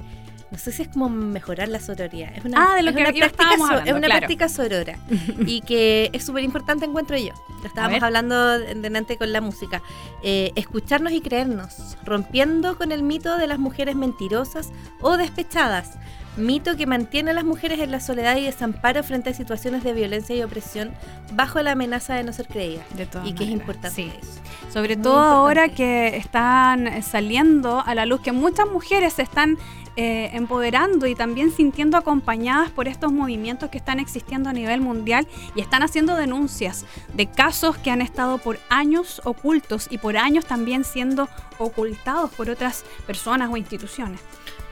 no 0.52 0.58
sé 0.58 0.72
si 0.72 0.82
es 0.82 0.90
como 0.90 1.08
mejorar 1.10 1.70
la 1.70 1.80
sororidad. 1.80 2.36
Es 2.36 2.44
una, 2.44 2.72
Ah, 2.72 2.76
de 2.76 2.84
lo 2.84 2.90
es 2.90 2.96
que 2.96 3.02
una 3.04 3.12
práctica, 3.14 3.54
hablando, 3.54 3.90
es 3.90 3.92
una 3.94 4.08
claro. 4.08 4.20
práctica 4.20 4.50
sorora 4.50 4.98
y 5.46 5.62
que 5.62 6.10
es 6.12 6.26
súper 6.26 6.44
importante 6.44 6.86
encuentro 6.86 7.18
yo. 7.18 7.34
Lo 7.62 7.68
estábamos 7.68 8.02
hablando 8.04 8.60
delante 8.60 9.18
con 9.18 9.32
la 9.32 9.40
música. 9.40 9.82
Eh, 10.24 10.52
escucharnos 10.56 11.14
y 11.14 11.22
creernos, 11.22 11.96
rompiendo 12.04 12.78
con 12.78 12.92
el 12.92 13.04
mito 13.04 13.38
de 13.38 13.48
las 13.48 13.60
mujeres 13.60 13.96
mentirosas 13.96 14.72
o 15.00 15.16
despechadas. 15.18 15.92
Mito 16.38 16.78
que 16.78 16.86
mantiene 16.86 17.32
a 17.32 17.34
las 17.34 17.44
mujeres 17.44 17.80
en 17.80 17.92
la 17.92 18.00
soledad 18.00 18.38
y 18.38 18.44
desamparo 18.44 19.04
frente 19.04 19.32
a 19.32 19.34
situaciones 19.34 19.84
de 19.84 19.94
violencia 19.94 20.36
y 20.36 20.44
opresión 20.44 20.94
bajo 21.34 21.62
la 21.62 21.72
amenaza 21.72 22.16
de 22.16 22.24
no 22.24 22.32
ser 22.32 22.48
creídas. 22.48 22.86
De 22.96 23.06
todas 23.06 23.28
Y 23.28 23.34
que 23.34 23.44
es 23.44 23.50
importante 23.50 23.96
sí. 23.96 24.12
eso. 24.22 24.40
Sobre 24.72 24.96
Muy 24.96 25.04
todo 25.04 25.20
ahora 25.20 25.70
que 25.70 26.16
están 26.16 27.04
saliendo 27.04 27.84
a 27.86 27.96
la 27.96 28.06
luz, 28.06 28.22
que 28.22 28.32
muchas 28.32 28.70
mujeres 28.70 29.14
se 29.14 29.24
están 29.24 29.58
eh, 29.98 30.30
empoderando 30.34 31.06
y 31.06 31.16
también 31.16 31.52
sintiendo 31.52 31.98
acompañadas 31.98 32.70
por 32.70 32.88
estos 32.88 33.12
movimientos 33.12 33.70
que 33.70 33.78
están 33.78 34.00
existiendo 34.00 34.50
a 34.50 34.54
nivel 34.54 34.80
mundial 34.80 35.28
y 35.54 35.60
están 35.60 35.84
haciendo 35.84 36.16
denuncias 36.16 36.86
de 37.14 37.26
casos 37.30 37.78
que 37.78 37.92
han 37.92 38.02
estado 38.02 38.38
por 38.38 38.58
años 38.70 39.22
ocultos 39.26 39.88
y 39.92 39.98
por 39.98 40.16
años 40.16 40.46
también 40.46 40.86
siendo 40.86 41.28
ocultados 41.58 42.32
por 42.32 42.50
otras 42.50 42.86
personas 43.06 43.50
o 43.52 43.58
instituciones. 43.58 44.22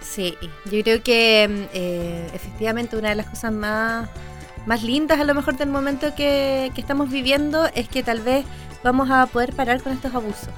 Sí, 0.02 0.36
yo 0.66 0.82
creo 0.84 1.04
que 1.04 1.48
mm, 1.50 1.70
eh, 1.74 2.30
efectivamente 2.34 2.96
una 2.98 3.10
de 3.10 3.16
las 3.16 3.28
cosas 3.30 3.52
más, 3.52 4.10
más 4.66 4.84
lindas 4.84 5.20
a 5.20 5.24
lo 5.24 5.34
mejor 5.36 5.58
del 5.58 5.70
momento 5.70 6.14
que, 6.16 6.72
que 6.74 6.82
estamos 6.82 7.10
viviendo 7.10 7.66
es 7.76 7.88
que 7.90 8.02
tal 8.04 8.22
vez 8.22 8.46
vamos 8.84 9.10
a 9.12 9.26
poder 9.28 9.54
parar 9.54 9.82
con 9.82 9.92
estos 9.94 10.14
abusos. 10.16 10.50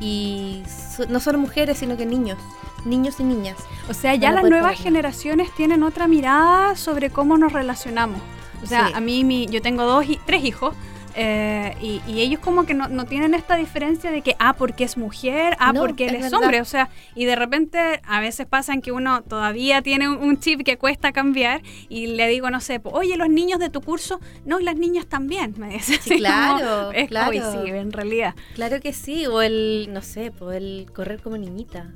Y 0.00 0.62
so- 0.96 1.06
no 1.08 1.20
solo 1.20 1.38
mujeres, 1.38 1.78
sino 1.78 1.96
que 1.96 2.06
niños, 2.06 2.38
niños 2.84 3.18
y 3.20 3.24
niñas. 3.24 3.56
O 3.88 3.94
sea, 3.94 4.14
ya 4.14 4.30
las 4.32 4.42
nuevas 4.50 4.78
generaciones 4.78 5.48
tienen 5.56 5.82
otra 5.82 6.06
mirada 6.08 6.76
sobre 6.76 7.10
cómo 7.10 7.36
nos 7.38 7.52
relacionamos. 7.52 8.20
O 8.62 8.66
sea, 8.66 8.88
Sí. 8.88 8.92
a 8.94 9.00
mí, 9.00 9.24
mi, 9.24 9.46
yo 9.46 9.62
tengo 9.62 9.84
dos, 9.84 10.04
tres 10.26 10.44
hijos. 10.44 10.74
Eh, 11.14 11.76
y, 11.80 12.00
y 12.06 12.20
ellos 12.20 12.40
como 12.40 12.66
que 12.66 12.74
no, 12.74 12.88
no 12.88 13.04
tienen 13.04 13.34
esta 13.34 13.56
diferencia 13.56 14.10
de 14.10 14.22
que, 14.22 14.36
ah, 14.38 14.54
porque 14.54 14.84
es 14.84 14.96
mujer, 14.96 15.56
ah, 15.58 15.72
No, 15.72 15.80
porque 15.80 16.06
él 16.06 16.16
es 16.16 16.32
hombre. 16.32 16.60
O 16.60 16.64
sea, 16.64 16.88
y 17.14 17.24
de 17.24 17.36
repente 17.36 18.00
a 18.04 18.20
veces 18.20 18.46
pasa 18.46 18.72
en 18.72 18.82
que 18.82 18.92
uno 18.92 19.22
todavía 19.22 19.82
tiene 19.82 20.08
un, 20.08 20.18
un 20.18 20.38
chip 20.38 20.62
que 20.62 20.76
cuesta 20.76 21.12
cambiar 21.12 21.62
y 21.88 22.08
le 22.08 22.28
digo, 22.28 22.50
no 22.50 22.60
sé, 22.60 22.80
oye, 22.84 23.16
los 23.16 23.28
niños 23.28 23.58
de 23.58 23.70
tu 23.70 23.80
curso, 23.80 24.20
no, 24.44 24.58
las 24.58 24.76
niñas 24.76 25.06
también, 25.06 25.54
me 25.58 25.68
dice. 25.68 25.98
Sí, 26.00 26.16
claro, 26.18 26.92
es 26.92 27.08
claro. 27.08 27.32
Sí, 27.32 27.70
en 27.70 27.92
realidad. 27.92 28.34
Claro 28.54 28.80
que 28.80 28.92
sí, 28.92 29.26
o 29.26 29.42
el, 29.42 29.88
no 29.92 30.02
sé, 30.02 30.32
el 30.52 30.86
correr 30.94 31.20
como 31.20 31.36
niñita. 31.36 31.92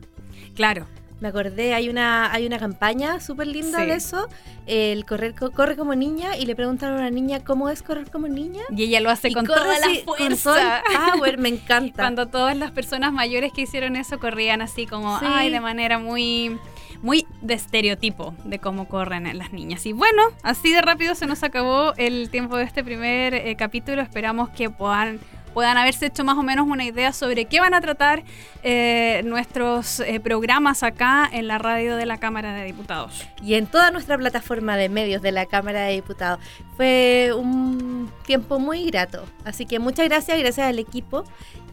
Claro. 0.55 0.87
Me 1.23 1.29
acordé, 1.29 1.73
hay 1.73 1.89
una, 1.89 2.33
hay 2.33 2.47
una 2.47 2.59
campaña 2.59 3.21
súper 3.21 3.47
linda 3.47 3.79
Sí. 3.79 3.87
de 3.87 3.95
eso, 3.95 4.29
el 4.67 5.07
correr 5.07 5.37
co- 5.37 5.53
corre 5.53 5.77
como 5.77 5.95
niña, 5.95 6.37
y 6.37 6.47
le 6.47 6.57
preguntan 6.57 6.93
a 6.95 6.97
una 6.97 7.11
niña 7.11 7.45
cómo 7.45 7.69
es 7.69 7.81
correr 7.85 8.11
como 8.11 8.27
niña. 8.27 8.63
Y 8.77 8.83
ella 8.83 8.99
lo 9.01 9.09
hace 9.09 9.29
Y 9.29 9.33
con 9.33 9.47
corre 9.47 9.61
toda 9.61 9.79
la 9.79 9.87
así, 9.87 10.03
con 10.05 10.17
fuerza. 10.17 10.79
el 10.81 10.83
power, 11.21 11.39
me 11.39 11.49
encanta. 11.51 12.03
Cuando 12.03 12.27
todas 12.27 12.57
las 12.57 12.73
personas 12.73 13.13
mayores 13.13 13.53
que 13.53 13.61
hicieron 13.61 13.95
eso 13.95 14.19
corrían 14.19 14.63
así 14.63 14.85
como, 14.89 15.17
Sí. 15.21 15.25
ay, 15.29 15.51
de 15.51 15.61
manera 15.61 16.01
muy, 16.01 16.59
muy 17.03 17.25
de 17.41 17.55
estereotipo 17.55 18.35
de 18.43 18.59
cómo 18.59 18.89
corren 18.89 19.39
las 19.39 19.53
niñas. 19.53 19.87
Y 19.87 19.93
bueno, 19.93 20.23
así 20.43 20.73
de 20.73 20.83
rápido 20.83 21.15
se 21.15 21.27
nos 21.27 21.45
acabó 21.45 21.95
el 21.99 22.31
tiempo 22.31 22.57
de 22.57 22.65
este 22.65 22.83
primer 22.83 23.33
eh, 23.35 23.55
capítulo. 23.57 24.03
Esperamos 24.03 24.49
que 24.51 24.71
puedan 24.71 25.21
puedan 25.53 25.77
haberse 25.77 26.07
hecho 26.07 26.25
más 26.25 26.37
o 26.39 26.43
menos 26.43 26.67
una 26.67 26.85
idea 26.85 27.13
sobre 27.13 27.45
qué 27.47 27.61
van 27.61 27.75
a 27.75 27.81
tratar 27.81 28.23
eh, 28.63 29.23
nuestros 29.25 30.01
eh, 30.01 30.21
programas 30.21 30.83
acá 30.83 31.29
en 31.33 31.47
la 31.49 31.59
radio 31.59 31.97
de 31.97 32.07
la 32.07 32.19
Cámara 32.19 32.53
de 32.55 32.65
Diputados. 32.65 33.27
y 33.43 33.55
en 33.55 33.67
toda 33.67 33.91
nuestra 33.91 34.17
plataforma 34.17 34.77
de 34.77 34.89
medios 34.89 35.23
de 35.23 35.33
la 35.33 35.47
Cámara 35.47 35.83
de 35.83 35.95
Diputados. 35.95 36.41
Fue 36.77 37.31
un 37.37 38.11
tiempo 38.25 38.59
muy 38.59 38.87
grato. 38.87 39.25
Así 39.45 39.67
que 39.67 39.79
muchas 39.79 40.09
gracias, 40.09 40.39
gracias 40.39 40.67
al 40.67 40.79
equipo. 40.79 41.25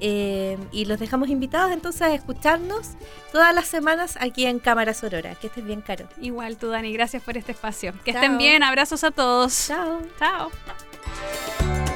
eh, 0.01 0.57
y 0.71 0.85
los 0.85 0.97
dejamos 0.99 1.29
invitados 1.29 1.71
entonces 1.71 2.01
a 2.01 2.13
escucharnos 2.13 2.91
todas 3.33 3.53
las 3.53 3.67
semanas 3.67 4.17
aquí 4.21 4.45
en 4.45 4.59
Cámara 4.59 4.93
Sorora. 4.93 5.35
Que 5.35 5.47
estés 5.47 5.65
bien, 5.65 5.81
Caro. 5.81 6.07
Igual 6.21 6.57
tú, 6.57 6.69
Dani, 6.69 6.93
gracias 6.93 7.21
por 7.21 7.37
este 7.37 7.51
espacio. 7.51 7.93
Que 8.05 8.13
Chao. 8.13 8.21
estén 8.23 8.37
bien, 8.37 8.63
abrazos 8.63 9.03
a 9.03 9.11
todos. 9.11 9.67
Chao. 9.67 10.01
Chao. 10.17 11.88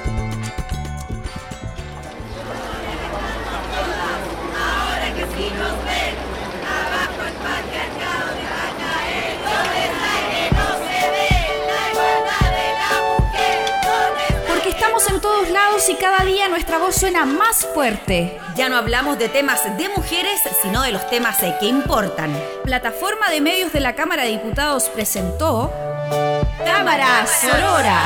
Y 15.94 15.96
cada 15.98 16.24
día 16.26 16.50
nuestra 16.50 16.78
voz 16.78 16.96
suena 16.96 17.26
más 17.26 17.68
fuerte. 17.74 18.40
Ya 18.56 18.70
no 18.70 18.78
hablamos 18.78 19.20
de 19.20 19.30
temas 19.30 19.64
de 19.78 19.90
mujeres, 19.90 20.42
sino 20.62 20.82
de 20.82 20.92
los 20.92 21.08
temas 21.10 21.42
eh, 21.44 21.56
que 21.60 21.68
importan. 21.68 22.32
Plataforma 22.64 23.30
de 23.30 23.42
Medios 23.42 23.72
de 23.72 23.80
la 23.80 23.94
Cámara 23.94 24.24
de 24.24 24.30
Diputados 24.30 24.90
presentó 24.90 25.72
Cámara 26.66 27.26
Sorora 27.28 28.00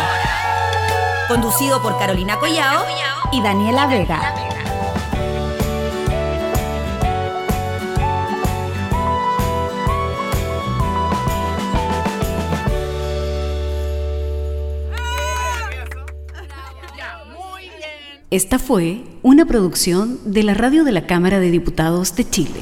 Conducido 1.27 1.81
por 1.81 1.97
Carolina 1.99 2.37
Collao 2.37 2.85
y 3.31 3.41
Daniela 3.41 3.87
Vega. 3.87 4.46
Esta 18.29 18.59
fue 18.59 19.03
una 19.23 19.45
producción 19.45 20.19
de 20.25 20.43
la 20.43 20.53
Radio 20.53 20.83
de 20.83 20.91
la 20.91 21.07
Cámara 21.07 21.39
de 21.39 21.49
Diputados 21.49 22.13
de 22.17 22.29
Chile. 22.29 22.59